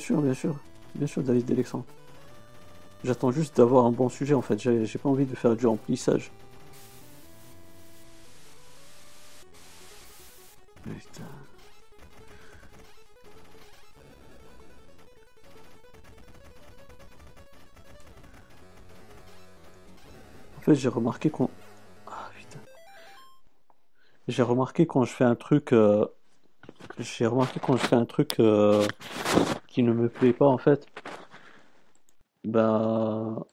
Sûr, 0.00 0.20
bien 0.22 0.34
sûr. 0.34 0.56
Bien 0.96 1.06
sûr, 1.06 1.22
David 1.22 1.50
Alexandre. 1.52 1.84
J'attends 3.04 3.30
juste 3.30 3.56
d'avoir 3.58 3.86
un 3.86 3.92
bon 3.92 4.08
sujet 4.08 4.34
en 4.34 4.42
fait. 4.42 4.58
J'ai 4.58 4.86
j'ai 4.86 4.98
pas 4.98 5.08
envie 5.08 5.26
de 5.26 5.34
faire 5.34 5.56
du 5.56 5.66
remplissage. 5.66 6.32
Putain. 10.84 11.24
En 20.58 20.60
fait, 20.62 20.74
j'ai 20.74 20.88
remarqué 20.88 21.30
qu'on. 21.30 21.48
Ah 22.06 22.30
putain. 22.36 22.60
J'ai 24.28 24.42
remarqué 24.42 24.86
quand 24.86 25.04
je 25.04 25.12
fais 25.12 25.24
un 25.24 25.34
truc. 25.34 25.72
euh, 25.72 26.06
J'ai 26.98 27.26
remarqué 27.26 27.60
quand 27.60 27.76
je 27.76 27.86
fais 27.86 27.96
un 27.96 28.06
truc 28.06 28.36
euh, 28.40 28.86
qui 29.70 29.82
ne 29.82 29.92
me 29.92 30.08
plaît 30.10 30.32
pas 30.34 30.46
en 30.46 30.58
fait. 30.58 30.86
Bah. 32.44 33.46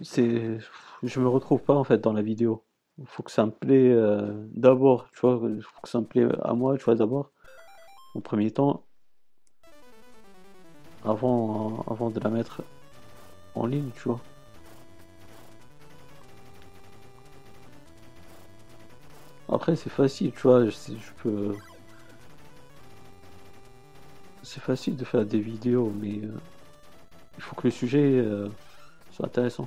Je 0.00 1.20
me 1.20 1.28
retrouve 1.28 1.60
pas 1.62 1.74
en 1.74 1.84
fait 1.84 1.98
dans 1.98 2.12
la 2.12 2.22
vidéo. 2.22 2.64
Faut 3.06 3.22
que 3.22 3.30
ça 3.30 3.46
me 3.46 3.50
plaît 3.50 3.90
euh, 3.92 4.32
d'abord, 4.54 5.08
tu 5.12 5.20
vois. 5.20 5.38
Faut 5.38 5.80
que 5.82 5.88
ça 5.88 6.00
me 6.00 6.06
plaît 6.06 6.26
à 6.42 6.54
moi, 6.54 6.76
tu 6.78 6.84
vois, 6.84 6.94
d'abord. 6.94 7.30
En 8.14 8.20
premier 8.20 8.50
temps, 8.52 8.84
avant, 11.04 11.84
avant 11.88 12.10
de 12.10 12.20
la 12.20 12.30
mettre 12.30 12.62
en 13.54 13.66
ligne, 13.66 13.90
tu 13.94 14.08
vois. 14.08 14.20
Après, 19.48 19.76
c'est 19.76 19.90
facile, 19.90 20.32
tu 20.32 20.42
vois. 20.42 20.68
Je 20.68 20.94
peux. 21.22 21.54
C'est 24.54 24.60
facile 24.60 24.94
de 24.94 25.04
faire 25.04 25.26
des 25.26 25.40
vidéos, 25.40 25.92
mais 26.00 26.20
euh, 26.22 26.28
il 27.36 27.42
faut 27.42 27.56
que 27.56 27.66
le 27.66 27.72
sujet 27.72 28.20
euh, 28.20 28.48
soit 29.10 29.26
intéressant. 29.26 29.66